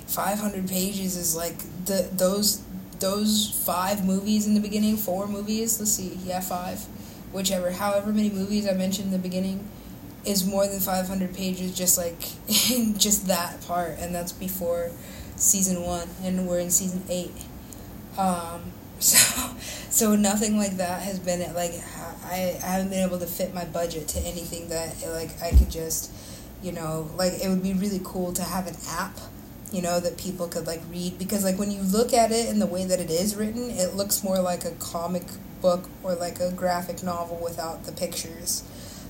[0.06, 2.62] 500 pages is like the those
[3.04, 6.80] those five movies in the beginning, four movies, let's see, yeah, five,
[7.32, 9.68] whichever, however many movies I mentioned in the beginning,
[10.24, 12.18] is more than 500 pages, just like,
[12.98, 14.90] just that part, and that's before
[15.36, 17.34] season one, and we're in season eight.
[18.16, 19.54] Um, so,
[19.90, 21.74] so nothing like that has been, like,
[22.24, 25.70] I, I haven't been able to fit my budget to anything that, like, I could
[25.70, 26.10] just,
[26.62, 29.18] you know, like, it would be really cool to have an app
[29.74, 32.60] you know, that people could like read because like when you look at it in
[32.60, 35.24] the way that it is written, it looks more like a comic
[35.60, 38.62] book or like a graphic novel without the pictures.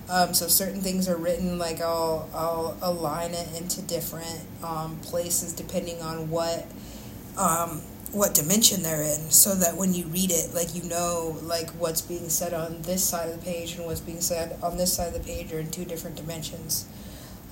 [0.08, 5.52] Um, so certain things are written like I'll I'll align it into different um, places
[5.52, 6.66] depending on what
[7.36, 11.70] um, what dimension they're in, so that when you read it, like you know like
[11.72, 14.94] what's being said on this side of the page and what's being said on this
[14.94, 16.86] side of the page are in two different dimensions.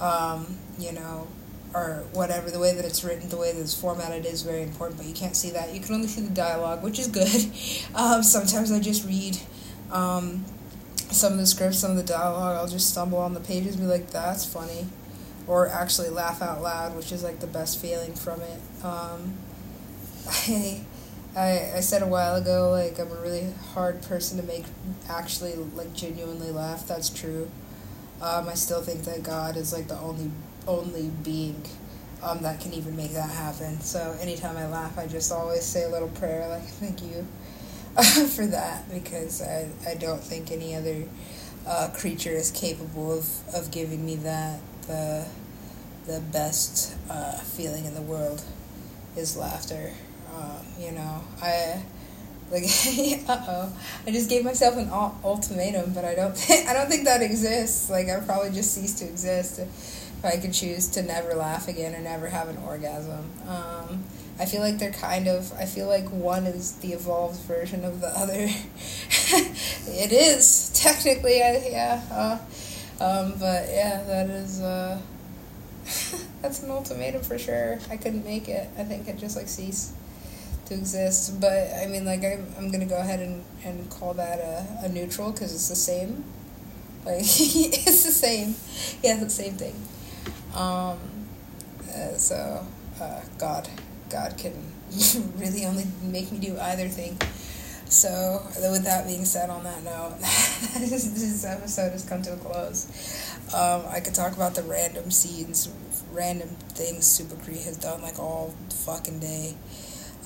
[0.00, 1.26] Um, you know,
[1.74, 4.98] or whatever, the way that it's written, the way that it's formatted is very important,
[4.98, 5.72] but you can't see that.
[5.72, 7.28] You can only see the dialogue, which is good.
[7.94, 9.38] Um, sometimes I just read
[9.90, 10.44] um,
[10.96, 12.56] some of the scripts, some of the dialogue.
[12.56, 14.86] I'll just stumble on the pages and be like, that's funny.
[15.46, 18.60] Or actually laugh out loud, which is like the best feeling from it.
[18.82, 19.34] Um,
[20.26, 20.80] I,
[21.36, 24.64] I, I said a while ago, like, I'm a really hard person to make
[25.08, 26.86] actually, like, genuinely laugh.
[26.86, 27.50] That's true.
[28.20, 30.30] Um, I still think that God is, like, the only
[30.66, 31.62] only being
[32.22, 33.80] um, that can even make that happen.
[33.80, 37.26] So anytime I laugh, I just always say a little prayer like, thank you
[38.28, 41.04] for that, because I, I don't think any other
[41.66, 44.60] uh, creature is capable of, of giving me that.
[44.86, 45.26] The,
[46.06, 48.42] the best uh, feeling in the world
[49.16, 49.92] is laughter.
[50.34, 51.82] Um, you know, I
[52.50, 52.64] like
[53.28, 53.72] uh oh,
[54.06, 56.32] I just gave myself an ultimatum, but I don't
[56.68, 57.90] I don't think that exists.
[57.90, 59.60] Like I probably just ceased to exist
[60.24, 63.30] I could choose to never laugh again or never have an orgasm.
[63.48, 64.04] Um,
[64.38, 65.52] I feel like they're kind of.
[65.54, 68.34] I feel like one is the evolved version of the other.
[68.48, 72.02] it is technically, I, yeah.
[72.10, 72.38] Uh,
[73.04, 74.60] um, but yeah, that is.
[74.60, 75.00] Uh,
[76.42, 77.78] that's an ultimatum for sure.
[77.90, 78.68] I couldn't make it.
[78.78, 79.92] I think it just like ceased
[80.66, 81.40] to exist.
[81.40, 84.88] But I mean, like I'm, I'm gonna go ahead and, and call that a, a
[84.88, 86.24] neutral because it's the same.
[87.04, 88.54] Like it's the same.
[89.02, 89.74] Yeah, the same thing.
[90.54, 90.98] Um,
[91.88, 92.66] uh, so,
[93.00, 93.68] uh, God,
[94.10, 94.54] God can
[95.36, 97.18] really only make me do either thing.
[97.86, 102.86] So, with that being said, on that note, this episode has come to a close.
[103.54, 105.68] Um, I could talk about the random scenes,
[106.10, 109.54] random things Super Cree has done like all fucking day.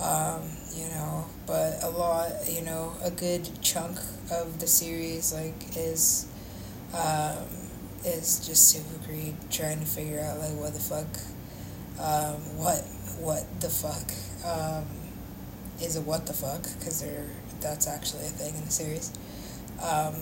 [0.01, 0.43] Um,
[0.75, 3.99] you know, but a lot, you know, a good chunk
[4.31, 6.27] of the series like is
[6.95, 7.66] um,
[8.07, 11.07] is just Super Cree trying to figure out like what the fuck,
[12.01, 12.79] um, what
[13.19, 14.13] what the fuck
[14.45, 14.85] um,
[15.81, 17.05] is a what the fuck because
[17.61, 19.13] that's actually a thing in the series.
[19.83, 20.15] Um,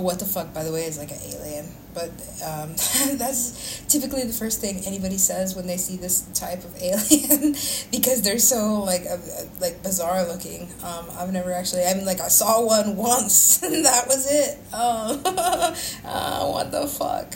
[0.00, 1.66] what the fuck, by the way, is like an alien.
[1.94, 2.10] But
[2.44, 2.70] um,
[3.16, 7.52] that's typically the first thing anybody says when they see this type of alien
[7.92, 9.16] because they're so like uh,
[9.60, 10.68] like bizarre looking.
[10.82, 11.84] Um, I've never actually.
[11.84, 14.58] I mean, like I saw one once and that was it.
[14.74, 15.22] Um,
[16.04, 17.34] uh, what the fuck?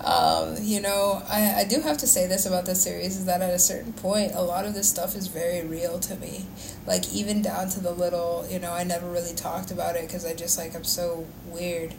[0.00, 3.40] Um, you know, I, I do have to say this about this series is that
[3.40, 6.44] at a certain point, a lot of this stuff is very real to me.
[6.86, 10.26] Like, even down to the little, you know, I never really talked about it because
[10.26, 11.94] I just, like, I'm so weird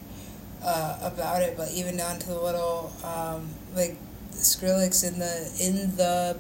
[0.63, 3.97] uh, about it, but even down to the little, um, like,
[4.31, 6.37] Skrillex in the, in the,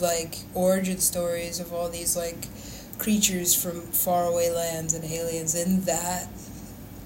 [0.00, 2.46] like, origin stories of all these, like,
[2.98, 6.28] creatures from faraway lands and aliens in that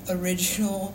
[0.08, 0.94] original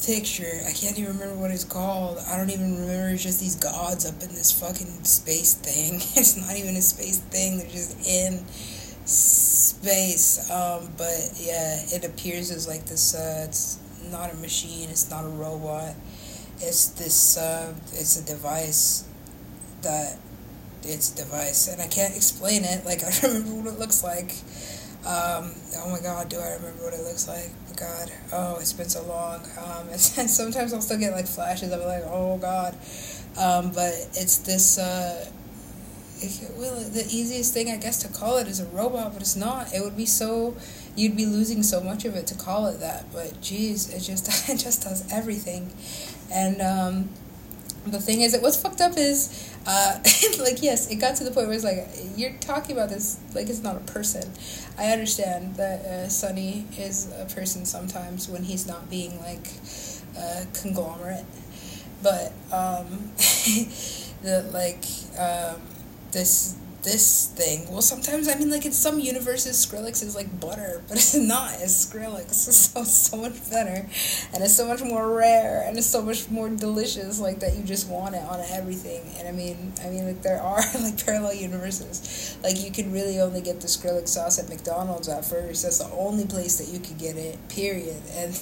[0.00, 0.60] picture.
[0.66, 2.18] I can't even remember what it's called.
[2.28, 3.10] I don't even remember.
[3.10, 5.94] It's just these gods up in this fucking space thing.
[6.16, 7.58] It's not even a space thing.
[7.58, 8.44] They're just in
[9.06, 10.50] space.
[10.50, 13.14] Um, but yeah, it appears as like this.
[13.14, 13.78] Uh, it's
[14.10, 14.90] not a machine.
[14.90, 15.94] It's not a robot.
[16.60, 17.36] It's this.
[17.38, 19.04] Uh, it's a device
[19.82, 20.18] that.
[20.86, 22.84] It's a device, and I can't explain it.
[22.84, 24.34] Like I remember what it looks like.
[25.06, 27.50] Um, oh my god, do I remember what it looks like?
[27.70, 29.42] Oh god, oh, it's been so long.
[29.58, 32.74] Um, and sometimes I'll still get like flashes of like, oh god.
[33.38, 35.28] Um, but it's this, uh,
[36.20, 39.36] it, well, the easiest thing I guess to call it is a robot, but it's
[39.36, 39.74] not.
[39.74, 40.56] It would be so,
[40.96, 43.12] you'd be losing so much of it to call it that.
[43.12, 45.70] But geez, it just, it just does everything.
[46.32, 47.08] And, um,
[47.86, 49.98] the thing is that what's fucked up is uh,
[50.40, 53.48] like yes it got to the point where it's like you're talking about this like
[53.48, 54.30] it's not a person.
[54.78, 59.46] I understand that uh, Sonny is a person sometimes when he's not being like
[60.16, 61.24] a conglomerate.
[62.02, 63.12] But um
[64.22, 64.84] the like
[65.18, 65.60] um
[66.12, 67.66] this this thing.
[67.70, 71.54] Well, sometimes I mean, like in some universes, Skrillex is like butter, but it's not.
[71.54, 72.48] It's Skrillex.
[72.54, 73.88] It's so so much better,
[74.32, 77.18] and it's so much more rare, and it's so much more delicious.
[77.18, 79.02] Like that, you just want it on everything.
[79.18, 82.36] And I mean, I mean, like there are like parallel universes.
[82.42, 85.62] Like you can really only get the Skrillex sauce at McDonald's at first.
[85.62, 87.38] That's the only place that you could get it.
[87.48, 88.00] Period.
[88.12, 88.34] And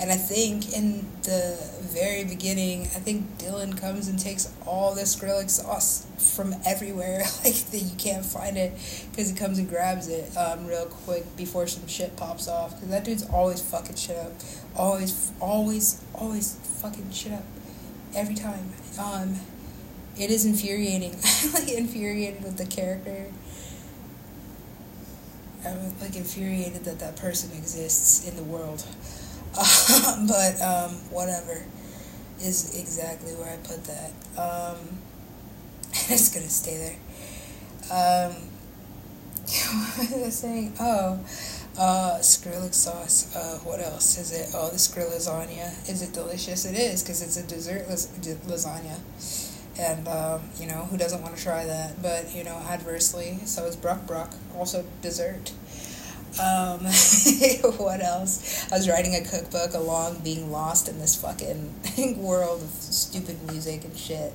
[0.00, 5.02] and I think in the very beginning, I think Dillon comes and takes all the
[5.02, 7.22] Skrillex sauce from everywhere.
[7.44, 8.72] Like that you can't find it
[9.10, 12.74] because he comes and grabs it um, real quick before some shit pops off.
[12.74, 14.32] Because that dude's always fucking shit up,
[14.74, 17.44] always, always, always fucking shit up,
[18.14, 18.72] every time.
[18.98, 19.36] Um,
[20.18, 21.12] it is infuriating.
[21.54, 23.26] like infuriated with the character.
[25.66, 28.84] I'm like infuriated that that person exists in the world.
[30.26, 31.64] But um, whatever
[32.40, 34.10] is exactly where I put that.
[36.10, 36.96] It's gonna stay there.
[37.90, 38.32] Um,
[39.96, 40.72] what was I saying?
[40.80, 41.20] Oh,
[41.78, 43.34] uh, Skrillex sauce.
[43.34, 44.50] Uh, what else is it?
[44.54, 45.88] Oh, the Skrill lasagna.
[45.88, 46.64] Is it delicious?
[46.64, 48.08] It is because it's a dessert las-
[48.46, 48.98] lasagna.
[49.78, 52.00] And, um, you know, who doesn't want to try that?
[52.00, 55.52] But, you know, adversely, so is Bruck Bruck, also dessert.
[56.40, 56.80] Um,
[57.78, 58.70] what else?
[58.72, 63.84] I was writing a cookbook along being lost in this fucking world of stupid music
[63.84, 64.32] and shit.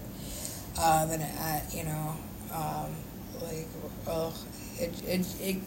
[0.82, 2.16] Um, and you know,
[2.54, 2.96] um,
[3.42, 3.68] like,
[4.06, 4.34] well,
[4.80, 5.58] it, it, it,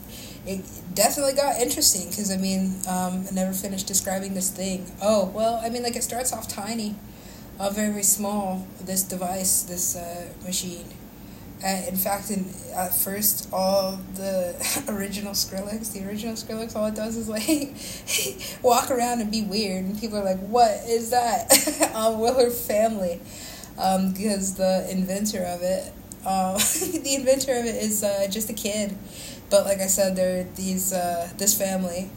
[0.46, 4.90] it definitely got interesting because, I mean, um, I never finished describing this thing.
[5.02, 6.94] Oh, well, I mean, like, it starts off tiny,
[7.60, 10.86] uh, very, small, this device, this uh, machine.
[11.64, 14.54] Uh, in fact, in, at first, all the
[14.88, 17.72] original Skrillex, the original Skrillex, all it does is like
[18.62, 23.20] walk around and be weird, and people are like, "What is that?" um, Willard family,
[23.78, 25.92] um, because the inventor of it
[26.24, 26.52] uh,
[27.02, 28.96] the inventor of it is uh, just a kid,
[29.50, 32.10] but like I said, there these uh, this family.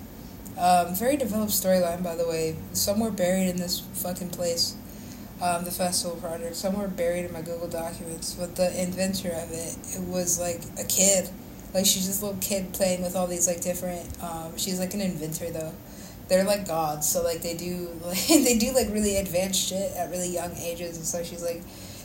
[0.57, 2.55] Um, very developed storyline, by the way.
[2.71, 4.75] Somewhere buried in this fucking place,
[5.41, 6.55] um, the festival project.
[6.55, 8.33] Somewhere buried in my Google documents.
[8.35, 11.29] But the inventor of it, it was like a kid.
[11.73, 14.07] Like she's just a little kid playing with all these like different.
[14.23, 15.73] Um, she's like an inventor though.
[16.27, 20.09] They're like gods, so like they do like they do like really advanced shit at
[20.09, 21.61] really young ages, and so she's like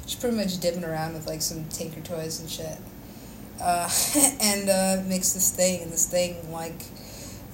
[0.06, 2.78] she's pretty much dipping around with like some Tinker Toys and shit.
[3.62, 3.88] uh,
[4.40, 6.82] and uh, makes this thing, and this thing like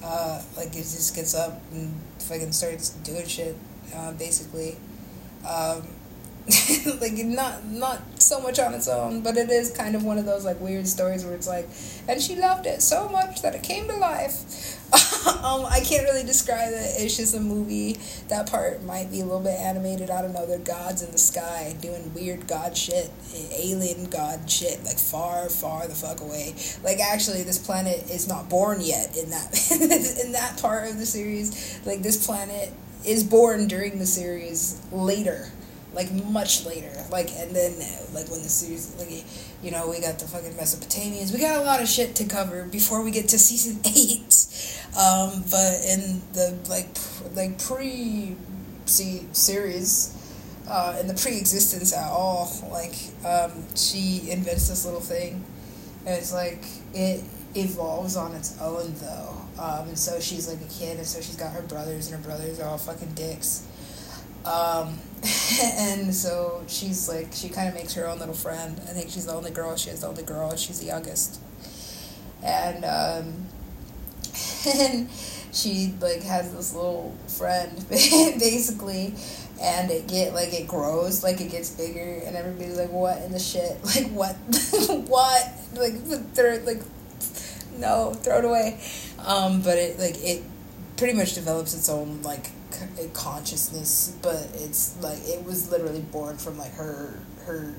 [0.03, 3.55] uh, like it just gets up and fucking starts doing shit,
[3.95, 4.75] uh, basically.
[5.47, 5.83] Um,
[7.01, 10.25] like not not so much on its own, but it is kind of one of
[10.25, 11.67] those like weird stories where it's like,
[12.07, 14.75] and she loved it so much that it came to life.
[15.43, 17.01] um, I can't really describe it.
[17.01, 17.97] It's just a movie.
[18.29, 20.09] That part might be a little bit animated.
[20.09, 20.45] I don't know.
[20.45, 23.11] They're gods in the sky doing weird god shit,
[23.51, 26.55] alien god shit, like far, far the fuck away.
[26.81, 29.71] Like actually, this planet is not born yet in that
[30.23, 31.81] in that part of the series.
[31.85, 32.71] Like this planet
[33.05, 35.51] is born during the series later
[35.97, 36.93] like much later.
[37.11, 37.73] Like and then
[38.13, 39.25] like when the series like
[39.63, 41.33] you know we got the fucking Mesopotamians.
[41.33, 44.45] We got a lot of shit to cover before we get to season eight.
[44.95, 46.87] Um, but in the like
[47.35, 48.37] like pre
[48.85, 50.13] series.
[50.69, 52.93] Uh, in the pre-existence at all, like
[53.25, 55.41] um, she invents this little thing,
[56.05, 56.61] and it's like
[56.93, 57.23] it
[57.55, 59.33] evolves on its own though.
[59.57, 62.29] Um, and so she's like a kid, and so she's got her brothers, and her
[62.29, 63.65] brothers are all fucking dicks.
[64.47, 64.99] Um,
[65.61, 68.79] and so she's like, she kind of makes her own little friend.
[68.83, 69.75] I think she's the only girl.
[69.75, 70.55] She is the only girl.
[70.55, 71.41] She's the youngest.
[72.43, 73.45] And, um,
[74.65, 75.09] and
[75.51, 79.13] she like has this little friend basically
[79.61, 83.31] and it get like it grows like it gets bigger and everybody's like what in
[83.31, 84.35] the shit like what
[85.07, 85.95] what like
[86.33, 86.81] throw like
[87.77, 88.79] no throw it away
[89.25, 90.43] um but it like it
[90.95, 92.51] pretty much develops its own like
[93.13, 97.73] consciousness, but it's like it was literally born from like her her,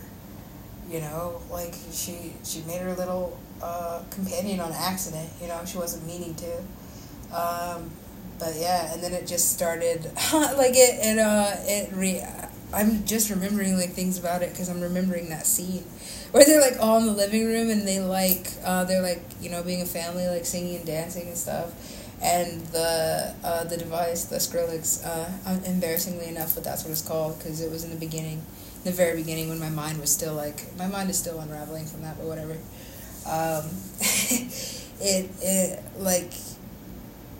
[0.91, 5.29] you know, like she she made her little uh, companion on accident.
[5.41, 6.57] You know, she wasn't meaning to.
[7.37, 7.91] Um,
[8.39, 12.23] but yeah, and then it just started like it it uh it re.
[12.73, 15.85] I'm just remembering like things about it because I'm remembering that scene
[16.33, 19.51] where they're like all in the living room and they like uh, they're like you
[19.51, 21.73] know being a family like singing and dancing and stuff
[22.23, 27.39] and the uh, the device, the Skrillex, uh, embarrassingly enough, but that's what it's called
[27.39, 28.45] because it was in the beginning,
[28.85, 32.03] the very beginning when my mind was still like my mind is still unraveling from
[32.03, 32.57] that, but whatever.
[33.27, 33.71] Um,
[35.01, 36.33] it it like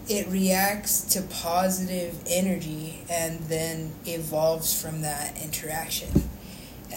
[0.09, 6.09] it reacts to positive energy and then evolves from that interaction.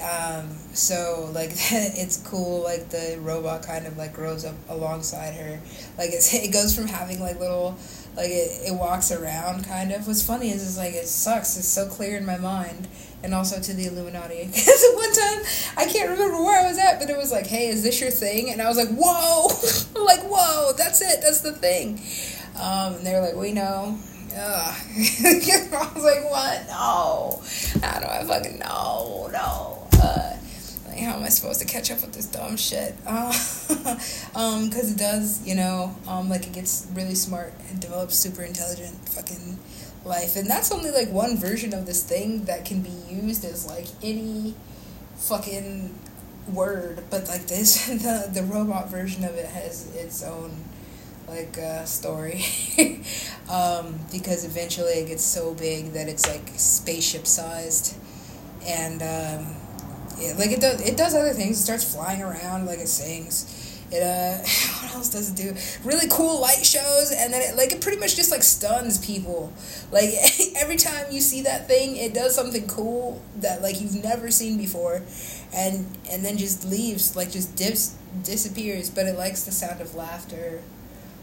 [0.01, 5.59] Um, so like it's cool like the robot kind of like grows up alongside her.
[5.97, 7.77] Like it's, it goes from having like little
[8.15, 10.07] like it, it walks around kind of.
[10.07, 11.57] What's funny is it's like it sucks.
[11.57, 12.87] It's so clear in my mind
[13.23, 14.49] and also to the illuminati.
[14.51, 15.43] Because one time
[15.77, 18.11] i can't remember where i was at but it was like hey is this your
[18.11, 18.51] thing?
[18.51, 19.47] And i was like whoa.
[20.03, 21.21] Like whoa that's it.
[21.21, 22.01] That's the thing.
[22.59, 23.97] Um, and they were like we know.
[24.33, 24.37] Ugh.
[24.37, 26.65] I was like, what?
[26.67, 27.41] No.
[27.85, 29.29] How do I fucking know?
[29.33, 29.70] No
[31.01, 32.95] how am I supposed to catch up with this dumb shit?
[33.05, 33.33] Uh,
[34.35, 38.43] um, because it does, you know, um, like it gets really smart and develops super
[38.43, 39.59] intelligent fucking
[40.05, 43.67] life, and that's only like one version of this thing that can be used as
[43.67, 44.55] like any
[45.15, 45.93] fucking
[46.51, 50.63] word, but like this, the the robot version of it has its own
[51.27, 52.43] like uh, story.
[53.51, 57.97] Um, because eventually it gets so big that it's like spaceship sized
[58.65, 59.55] and um,
[60.21, 60.81] yeah, like it does.
[60.81, 61.59] It does other things.
[61.59, 63.57] It starts flying around, like it sings.
[63.91, 64.37] It uh,
[64.83, 65.55] what else does it do?
[65.83, 69.51] Really cool light shows, and then it like it pretty much just like stuns people.
[69.91, 70.09] Like
[70.57, 74.57] every time you see that thing, it does something cool that like you've never seen
[74.57, 75.01] before,
[75.53, 78.89] and and then just leaves, like just dips disappears.
[78.89, 80.61] But it likes the sound of laughter.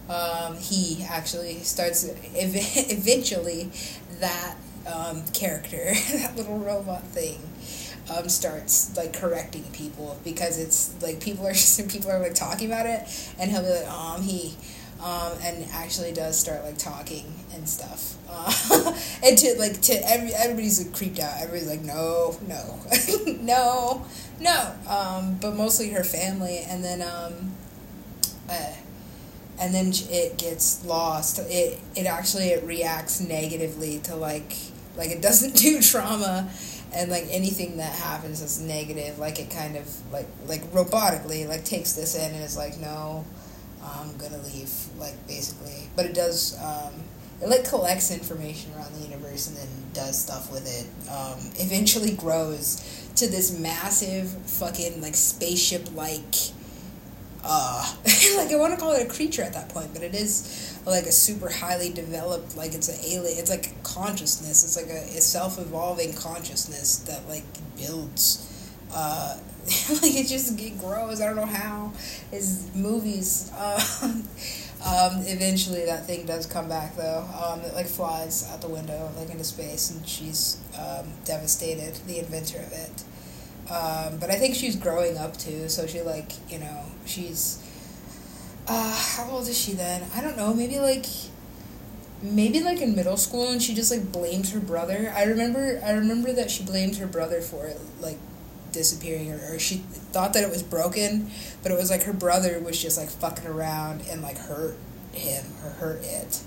[0.08, 3.70] Um, he actually starts ev- eventually
[4.20, 7.40] that um, character, that little robot thing
[8.10, 12.70] um, starts like correcting people because it's like people are just people are like talking
[12.70, 13.02] about it
[13.38, 14.56] and he'll be like um he
[15.02, 18.16] um, and actually does start like talking and stuff.
[18.28, 18.92] Uh,
[19.24, 21.34] and to like to every everybody's like, creeped out.
[21.40, 22.80] Everybody's like no no
[23.40, 24.04] no
[24.40, 24.74] no.
[24.88, 27.52] Um, but mostly her family and then um,
[28.50, 28.72] uh,
[29.60, 31.38] and then it gets lost.
[31.48, 34.56] It it actually it reacts negatively to like
[34.96, 36.50] like it doesn't do trauma
[36.94, 41.64] and like anything that happens that's negative like it kind of like like robotically like
[41.64, 43.24] takes this in and is like no
[43.82, 45.88] i'm gonna leave like basically.
[45.96, 46.94] But it does um,
[47.40, 51.10] it like collects information around the universe and then does stuff with it.
[51.10, 56.34] Um, eventually grows to this massive fucking like spaceship like
[57.44, 57.94] uh
[58.36, 61.04] like i want to call it a creature at that point but it is like
[61.04, 65.20] a super highly developed like it's an alien it's like consciousness it's like a, a
[65.20, 67.44] self-evolving consciousness that like
[67.76, 68.44] builds
[68.92, 69.38] uh
[70.02, 71.20] like it just it grows.
[71.20, 71.92] I don't know how.
[72.30, 73.52] His movies.
[74.80, 77.28] Um, um, eventually, that thing does come back though.
[77.42, 81.96] Um, it like flies out the window, like into space, and she's um, devastated.
[82.06, 83.02] The inventor of it.
[83.70, 87.64] Um, but I think she's growing up too, so she like you know she's.
[88.66, 90.04] Uh, how old is she then?
[90.14, 90.52] I don't know.
[90.52, 91.06] Maybe like
[92.22, 95.92] maybe like in middle school and she just like blames her brother i remember i
[95.92, 98.18] remember that she blamed her brother for it like
[98.72, 99.76] disappearing or, or she
[100.12, 101.30] thought that it was broken
[101.62, 104.76] but it was like her brother was just like fucking around and like hurt
[105.12, 106.40] him or hurt it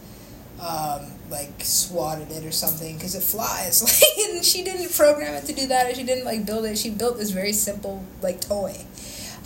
[0.59, 5.45] um, like swatted it or something because it flies like and she didn't program it
[5.45, 8.39] to do that or she didn't like build it she built this very simple like
[8.41, 8.76] toy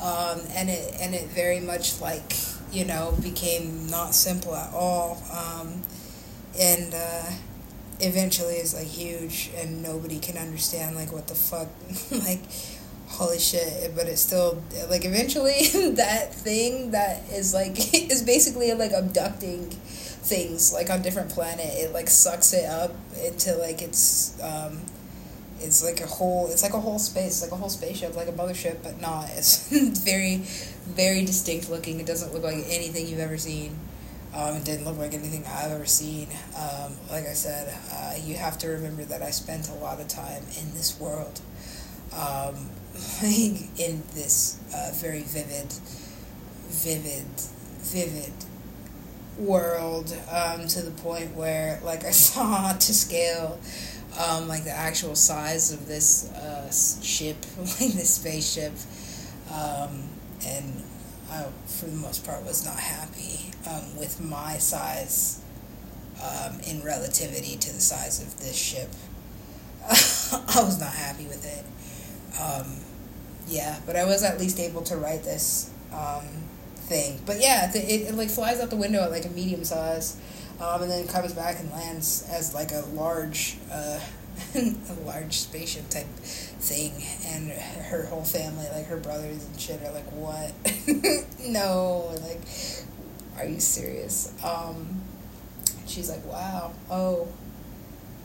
[0.01, 2.35] um, and it and it very much like
[2.71, 5.21] you know became not simple at all.
[5.31, 5.81] Um,
[6.59, 7.31] and uh,
[7.99, 11.67] eventually it's like huge and nobody can understand like what the fuck
[12.27, 12.41] like
[13.07, 13.95] holy shit.
[13.95, 19.69] But it's still like eventually that thing that is like is basically like abducting
[20.25, 22.91] things like on different planet it like sucks it up
[23.23, 24.81] into like it's um
[25.59, 28.33] it's like a whole it's like a whole space like a whole spaceship like a
[28.33, 29.69] mothership but not it's
[30.03, 30.37] very
[30.85, 33.77] very distinct looking it doesn't look like anything you've ever seen
[34.35, 36.27] um, it didn't look like anything I've ever seen.
[36.57, 40.09] Um, like I said, uh, you have to remember that I spent a lot of
[40.09, 41.39] time in this world,
[42.13, 42.69] um,
[43.23, 45.71] in this uh, very vivid,
[46.67, 47.27] vivid,
[47.79, 48.33] vivid
[49.37, 53.59] world um, to the point where, like, I saw to scale.
[54.17, 56.71] Um, like the actual size of this uh,
[57.03, 58.71] ship, like this spaceship,
[59.51, 60.03] um,
[60.45, 60.83] and
[61.29, 65.41] I, for the most part, was not happy um, with my size
[66.23, 68.89] um, in relativity to the size of this ship.
[69.89, 71.65] I was not happy with it.
[72.41, 72.77] Um,
[73.47, 76.25] yeah, but I was at least able to write this um,
[76.75, 77.19] thing.
[77.25, 80.17] But yeah, it, it, it, like flies out the window at like a medium size,
[80.59, 83.57] um, and then comes back and lands as like a large.
[83.71, 83.99] Uh,
[84.55, 86.93] a large spaceship type thing.
[87.27, 90.53] And her whole family like her brothers and shit are like what?
[91.45, 92.41] No like
[93.37, 94.33] are you serious?
[94.43, 95.01] Um
[95.85, 96.73] she's like wow.
[96.89, 97.27] Oh.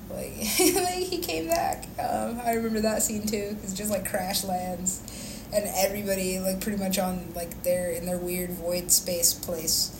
[0.09, 0.33] Like,
[0.75, 1.85] like he came back.
[1.99, 5.03] Um i remember that scene too it's just like crash lands.
[5.53, 9.97] And everybody like pretty much on like their in their weird void space place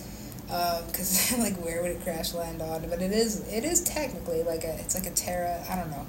[0.87, 2.87] because um, like where would it crash land on?
[2.89, 6.05] But it is it is technically like a it's like a terra i don't know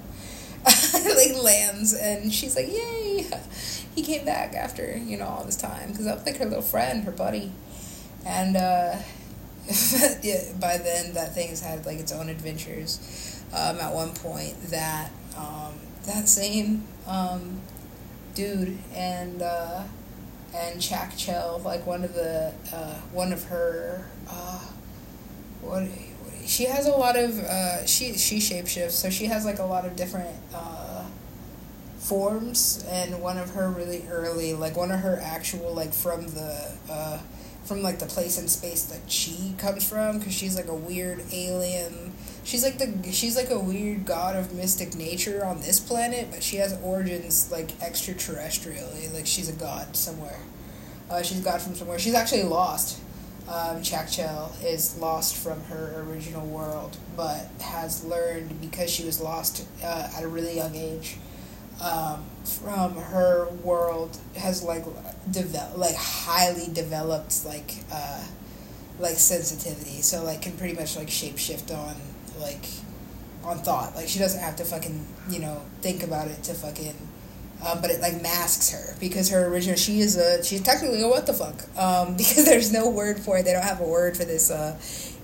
[1.15, 1.93] like lands.
[1.93, 3.25] And she's like yay.
[3.95, 6.63] He came back after you know all this time because that was like her little
[6.63, 7.51] friend her buddy.
[8.25, 8.97] And uh
[10.21, 14.61] yeah, by then that thing has had like its own adventures um, at one point
[14.63, 15.73] that um,
[16.05, 17.61] that same um,
[18.35, 19.83] dude and uh,
[20.55, 24.59] and Chak Chel, like one of the uh, one of her uh,
[25.61, 25.87] what
[26.45, 29.85] she has a lot of uh, she she shapeshifts, so she has like a lot
[29.85, 31.05] of different uh,
[31.97, 36.71] forms, and one of her really early, like one of her actual like from the
[36.89, 37.19] uh,
[37.63, 41.23] from like the place in space that she comes from, because she's like a weird
[41.31, 42.13] alien.
[42.43, 46.43] She's like the she's like a weird god of mystic nature on this planet, but
[46.43, 50.39] she has origins like extraterrestrially, like she's a god somewhere.
[51.09, 51.99] Uh, she's a god from somewhere.
[51.99, 52.99] She's actually lost
[53.47, 59.21] um, Chak Chel is lost from her original world, but has learned because she was
[59.21, 61.17] lost uh, at a really young age
[61.81, 64.85] um, from her world has like
[65.29, 68.23] develop like highly developed like uh,
[68.99, 70.01] like sensitivity.
[70.01, 71.95] So like can pretty much like shapeshift on
[72.43, 72.65] like
[73.43, 73.95] on thought.
[73.95, 76.95] Like she doesn't have to fucking you know think about it to fucking
[77.65, 81.07] um, but it like masks her because her original she is a she's technically a
[81.07, 83.45] what the fuck um, because there's no word for it.
[83.45, 84.77] They don't have a word for this uh,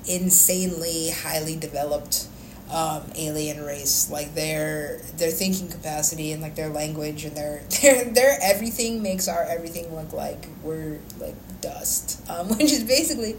[0.07, 2.27] insanely highly developed
[2.71, 4.09] um, alien race.
[4.09, 9.27] Like their their thinking capacity and like their language and their their their everything makes
[9.27, 13.35] our everything look like we're like dust um, which is basically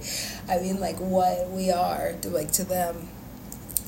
[0.49, 3.09] I mean like what we are to like to them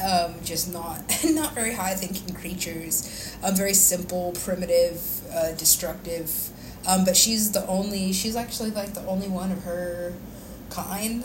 [0.00, 3.36] um, just not not very high thinking creatures.
[3.42, 5.02] Um, very simple, primitive,
[5.32, 6.50] uh, destructive.
[6.86, 8.12] Um, but she's the only.
[8.12, 10.14] She's actually like the only one of her
[10.70, 11.24] kind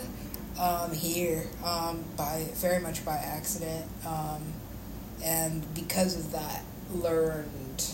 [0.58, 1.46] um, here.
[1.64, 4.42] Um, by very much by accident, um,
[5.24, 6.62] and because of that,
[6.92, 7.84] learned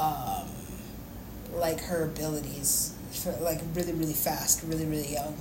[0.00, 0.48] um,
[1.54, 5.36] like her abilities, for, like really really fast, really really young.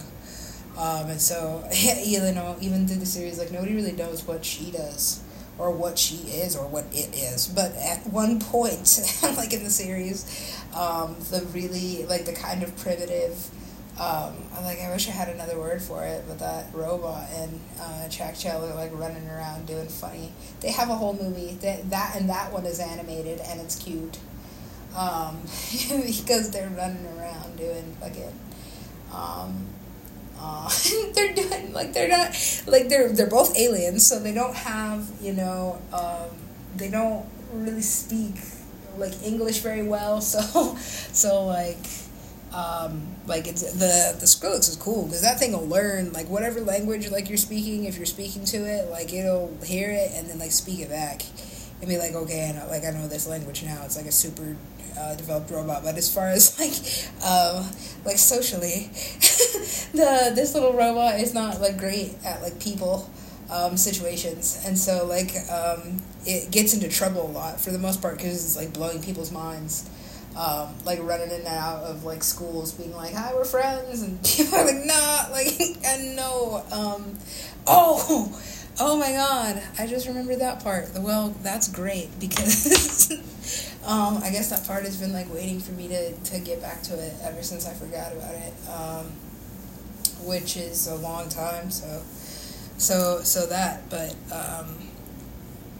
[0.77, 1.67] Um, and so,
[2.03, 5.21] you know, even through the series, like nobody really knows what she does
[5.57, 7.47] or what she is or what it is.
[7.47, 12.75] But at one point, like in the series, um, the really like the kind of
[12.77, 13.49] primitive.
[13.97, 18.09] Um, like I wish I had another word for it, but that robot and uh,
[18.09, 20.33] Jack are like running around doing funny.
[20.59, 24.17] They have a whole movie that that and that one is animated and it's cute,
[24.97, 25.37] um,
[25.87, 28.37] because they're running around doing fucking
[29.13, 29.65] um,
[30.39, 30.69] uh,
[31.13, 32.35] they're doing like they're not
[32.67, 36.35] like they're they're both aliens, so they don't have you know um,
[36.75, 38.35] they don't really speak
[38.97, 40.21] like English very well.
[40.21, 41.77] So so like
[42.53, 46.61] um, like it's the the Skrillex is cool because that thing will learn like whatever
[46.61, 47.85] language like you're speaking.
[47.85, 51.21] If you're speaking to it, like it'll hear it and then like speak it back
[51.81, 53.81] and be like, okay, I know, like I know this language now.
[53.83, 54.55] It's like a super
[54.97, 55.83] uh, developed robot.
[55.83, 56.73] But as far as like
[57.27, 57.65] um,
[58.05, 58.89] like socially,
[59.93, 63.09] the this little robot is not like great at like people
[63.51, 68.01] um, situations, and so like um, it gets into trouble a lot for the most
[68.01, 69.89] part because it's like blowing people's minds.
[70.37, 74.21] Um, like running in and out of like schools, being like, "Hi, we're friends," and
[74.25, 76.61] people are like, "Nah," like, I know.
[76.73, 77.17] Um,
[77.65, 78.37] oh,
[78.77, 79.63] oh my God!
[79.79, 80.89] I just remembered that part.
[80.97, 83.13] Well, that's great because
[83.85, 86.81] Um, I guess that part has been like waiting for me to, to get back
[86.83, 89.05] to it ever since I forgot about it, um,
[90.25, 91.69] which is a long time.
[91.69, 92.01] So,
[92.77, 94.75] so so that, but um,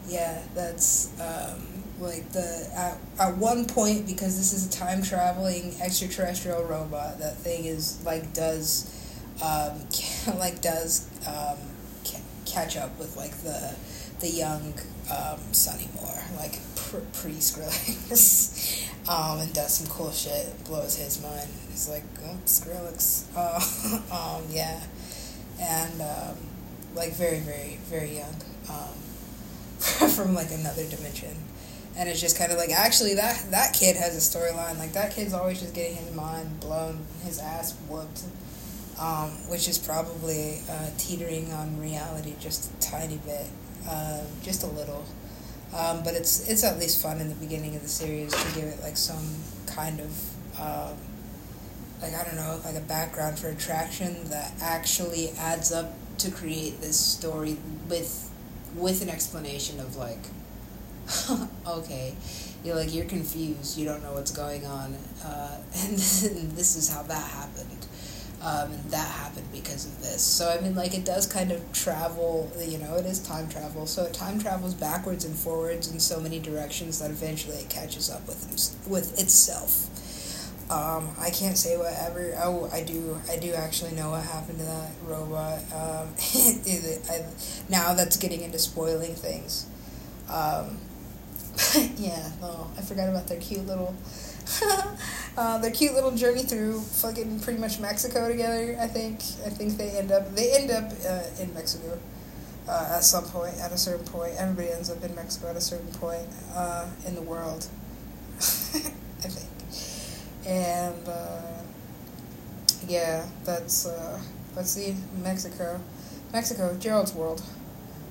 [0.08, 5.76] yeah, that's um, like the at, at one point because this is a time traveling
[5.82, 7.20] extraterrestrial robot.
[7.20, 8.92] That thing is like does
[9.44, 9.82] um,
[10.38, 11.58] like does um,
[12.46, 13.76] catch up with like the
[14.20, 14.74] the young
[15.52, 16.60] Sonny Moore, like
[17.14, 21.50] pre Skrillex, um, and does some cool shit, blows his mind.
[21.70, 23.26] He's like, oh, Skrillex.
[23.36, 24.82] Uh, um, yeah.
[25.60, 26.38] And, um,
[26.96, 28.36] like, very, very, very young.
[28.70, 28.96] Um,
[30.10, 31.36] from, like, another dimension.
[31.98, 34.78] And it's just kind of like, actually, that, that kid has a storyline.
[34.80, 38.24] Like, that kid's always just getting his mind blown, his ass whooped.
[38.98, 43.46] Um, which is probably uh, teetering on reality just a tiny bit,
[43.90, 45.04] uh, just a little.
[45.76, 48.64] Um, but it's it's at least fun in the beginning of the series to give
[48.64, 49.36] it like some
[49.68, 50.98] kind of um,
[52.02, 56.80] like I don't know like a background for attraction that actually adds up to create
[56.80, 57.58] this story
[57.90, 58.32] with
[58.74, 60.24] with an explanation of like
[61.68, 62.16] okay
[62.64, 67.04] you're like you're confused you don't know what's going on uh, and this is how
[67.04, 67.75] that happened
[68.46, 70.22] um, and that happened because of this.
[70.22, 72.52] So I mean, like it does kind of travel.
[72.60, 73.88] You know, it is time travel.
[73.88, 78.28] So time travels backwards and forwards in so many directions that eventually it catches up
[78.28, 79.90] with with itself.
[80.72, 82.36] Um, I can't say whatever.
[82.38, 83.20] Oh, I do.
[83.30, 85.60] I do actually know what happened to that robot.
[85.74, 86.14] Um,
[87.70, 89.66] now that's getting into spoiling things.
[90.30, 90.78] Um,
[91.98, 93.96] yeah, Oh, I forgot about their cute little
[95.38, 98.78] uh, their cute little journey through fucking pretty much Mexico together.
[98.80, 99.20] I think.
[99.46, 100.34] I think they end up.
[100.36, 102.00] They end up uh, in Mexico
[102.68, 103.56] uh, at some point.
[103.60, 107.16] At a certain point, everybody ends up in Mexico at a certain point uh, in
[107.16, 107.68] the world.
[108.38, 109.50] I think.
[110.48, 111.62] And uh,
[112.88, 114.22] yeah, that's uh,
[114.56, 115.82] let's see Mexico,
[116.32, 117.42] Mexico, Gerald's world.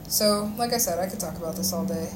[0.08, 2.10] So, like I said, I could talk about this all day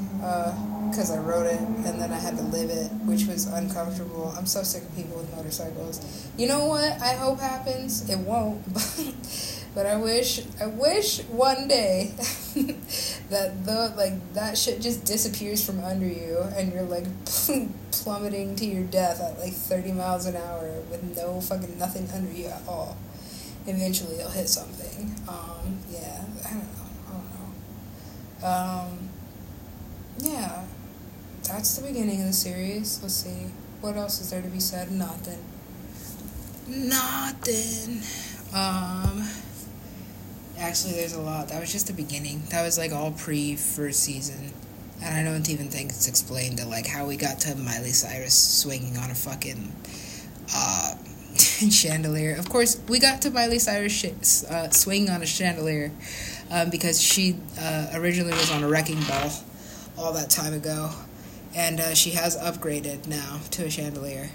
[0.90, 4.32] because I wrote it and then I had to live it, which was uncomfortable.
[4.36, 6.28] I'm so sick of people with motorcycles.
[6.36, 7.00] You know what?
[7.00, 8.08] I hope happens.
[8.08, 9.14] It won't, but
[9.74, 12.12] but I wish, I wish one day
[13.30, 17.06] that the like that shit just disappears from under you and you're like
[17.92, 22.32] plummeting to your death at like 30 miles an hour with no fucking nothing under
[22.32, 22.96] you at all.
[23.66, 25.14] Eventually, you'll hit something.
[25.28, 26.62] Um, yeah, I don't
[28.40, 28.48] know.
[28.48, 29.08] Um,
[30.20, 30.64] yeah,
[31.48, 33.00] that's the beginning of the series.
[33.02, 33.46] Let's see.
[33.80, 34.90] What else is there to be said?
[34.90, 35.42] Nothing.
[36.68, 38.02] Nothing.
[38.54, 39.26] Um,
[40.58, 41.48] actually, there's a lot.
[41.48, 42.42] That was just the beginning.
[42.50, 44.52] That was like all pre first season.
[45.02, 48.34] And I don't even think it's explained to like how we got to Miley Cyrus
[48.34, 49.72] swinging on a fucking
[50.54, 50.94] uh,
[51.70, 52.34] chandelier.
[52.36, 55.92] Of course, we got to Miley Cyrus sh- uh, swinging on a chandelier
[56.50, 59.30] um, because she uh, originally was on a wrecking ball
[59.96, 60.90] all that time ago,
[61.58, 64.30] and uh, she has upgraded now to a chandelier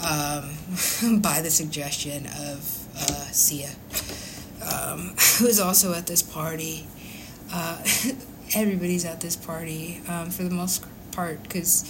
[0.00, 3.68] um, by the suggestion of uh, Sia,
[4.72, 6.86] um, who's also at this party.
[7.52, 7.78] Uh,
[8.54, 11.84] everybody's at this party um, for the most part because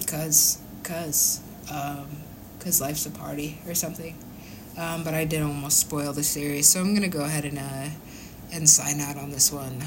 [0.00, 1.40] because because
[2.58, 4.16] because life's a party or something.
[4.76, 7.90] Um, but I did almost spoil the series, so I'm gonna go ahead and uh,
[8.52, 9.84] and sign out on this one.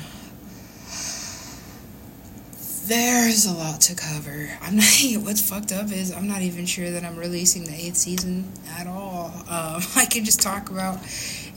[2.88, 4.50] There's a lot to cover.
[4.62, 4.86] I'm not.
[5.20, 8.88] What's fucked up is I'm not even sure that I'm releasing the eighth season at
[8.88, 9.34] all.
[9.50, 11.00] Um, I can just talk about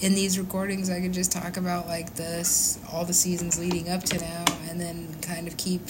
[0.01, 0.90] in these recordings.
[0.90, 4.81] I could just talk about like this all the seasons leading up to now, and
[4.81, 5.82] then kind of keep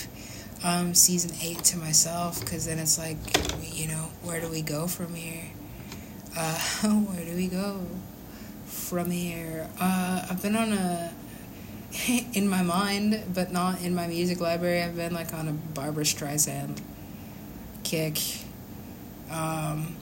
[0.63, 3.17] um, season eight to myself because then it's like,
[3.63, 5.45] you know, where do we go from here?
[6.37, 7.81] Uh, where do we go
[8.67, 9.69] from here?
[9.81, 11.13] Uh, I've been on a
[12.35, 14.83] in my mind, but not in my music library.
[14.83, 16.81] I've been like on a Barbra Streisand
[17.83, 18.19] kick.
[19.31, 19.97] Um,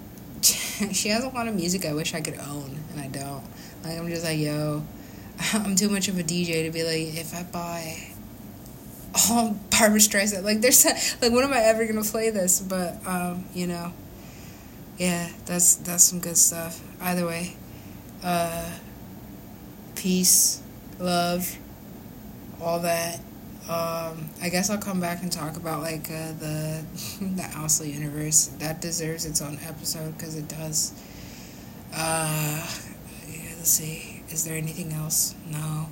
[0.42, 3.44] she has a lot of music I wish I could own, and I don't.
[3.82, 4.84] Like I'm just like, yo,
[5.52, 8.08] I'm too much of a DJ to be like, if I buy
[9.30, 10.84] all Barbra Streisand, like there's
[11.20, 12.60] like, when am I ever gonna play this?
[12.60, 13.92] But um, you know,
[14.96, 16.80] yeah, that's that's some good stuff.
[17.02, 17.54] Either way,
[18.22, 18.70] uh,
[19.94, 20.62] peace
[21.04, 21.58] love,
[22.60, 23.20] all that.
[23.68, 26.84] Um, I guess I'll come back and talk about like uh, the
[27.20, 28.46] the Ously universe.
[28.58, 30.92] That deserves its own episode because it does.
[31.94, 32.66] Uh,
[33.28, 34.22] yeah, let's see.
[34.30, 35.34] Is there anything else?
[35.50, 35.88] No.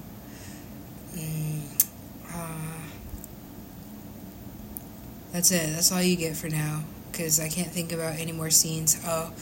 [1.15, 1.87] Mm,
[2.35, 2.91] uh,
[5.33, 5.71] that's it.
[5.73, 9.01] That's all you get for now because I can't think about any more scenes.
[9.07, 9.33] Oh.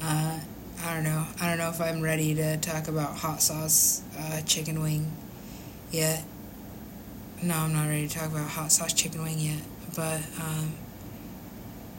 [0.02, 0.38] uh,
[0.84, 1.26] I don't know.
[1.40, 5.10] I don't know if I'm ready to talk about hot sauce uh, chicken wing
[5.90, 6.24] yet.
[7.42, 9.62] No, I'm not ready to talk about hot sauce chicken wing yet.
[9.96, 10.72] But um,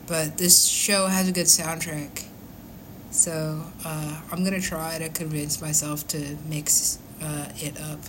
[0.08, 2.24] but this show has a good soundtrack,
[3.12, 8.00] so uh, I'm gonna try to convince myself to mix uh, it up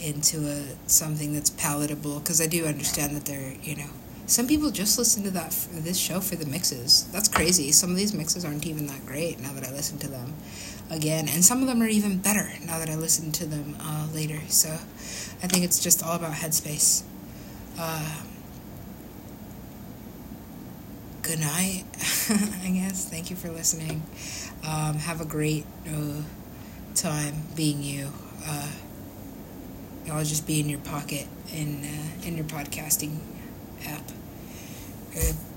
[0.00, 3.90] into a something that's palatable because I do understand that they're you know
[4.30, 7.08] some people just listen to that this show for the mixes.
[7.10, 7.72] That's crazy.
[7.72, 10.34] Some of these mixes aren't even that great now that I listen to them
[10.88, 14.06] again, and some of them are even better now that I listen to them uh,
[14.14, 14.38] later.
[14.48, 17.02] So I think it's just all about headspace.
[17.76, 18.22] Uh,
[21.22, 21.84] good night,
[22.30, 23.08] I guess.
[23.08, 24.02] Thank you for listening.
[24.64, 26.22] Um, have a great uh,
[26.94, 28.10] time being you.
[28.46, 28.70] Uh,
[30.12, 33.18] I'll just be in your pocket in uh, in your podcasting
[33.86, 34.02] app.
[35.12, 35.49] Good.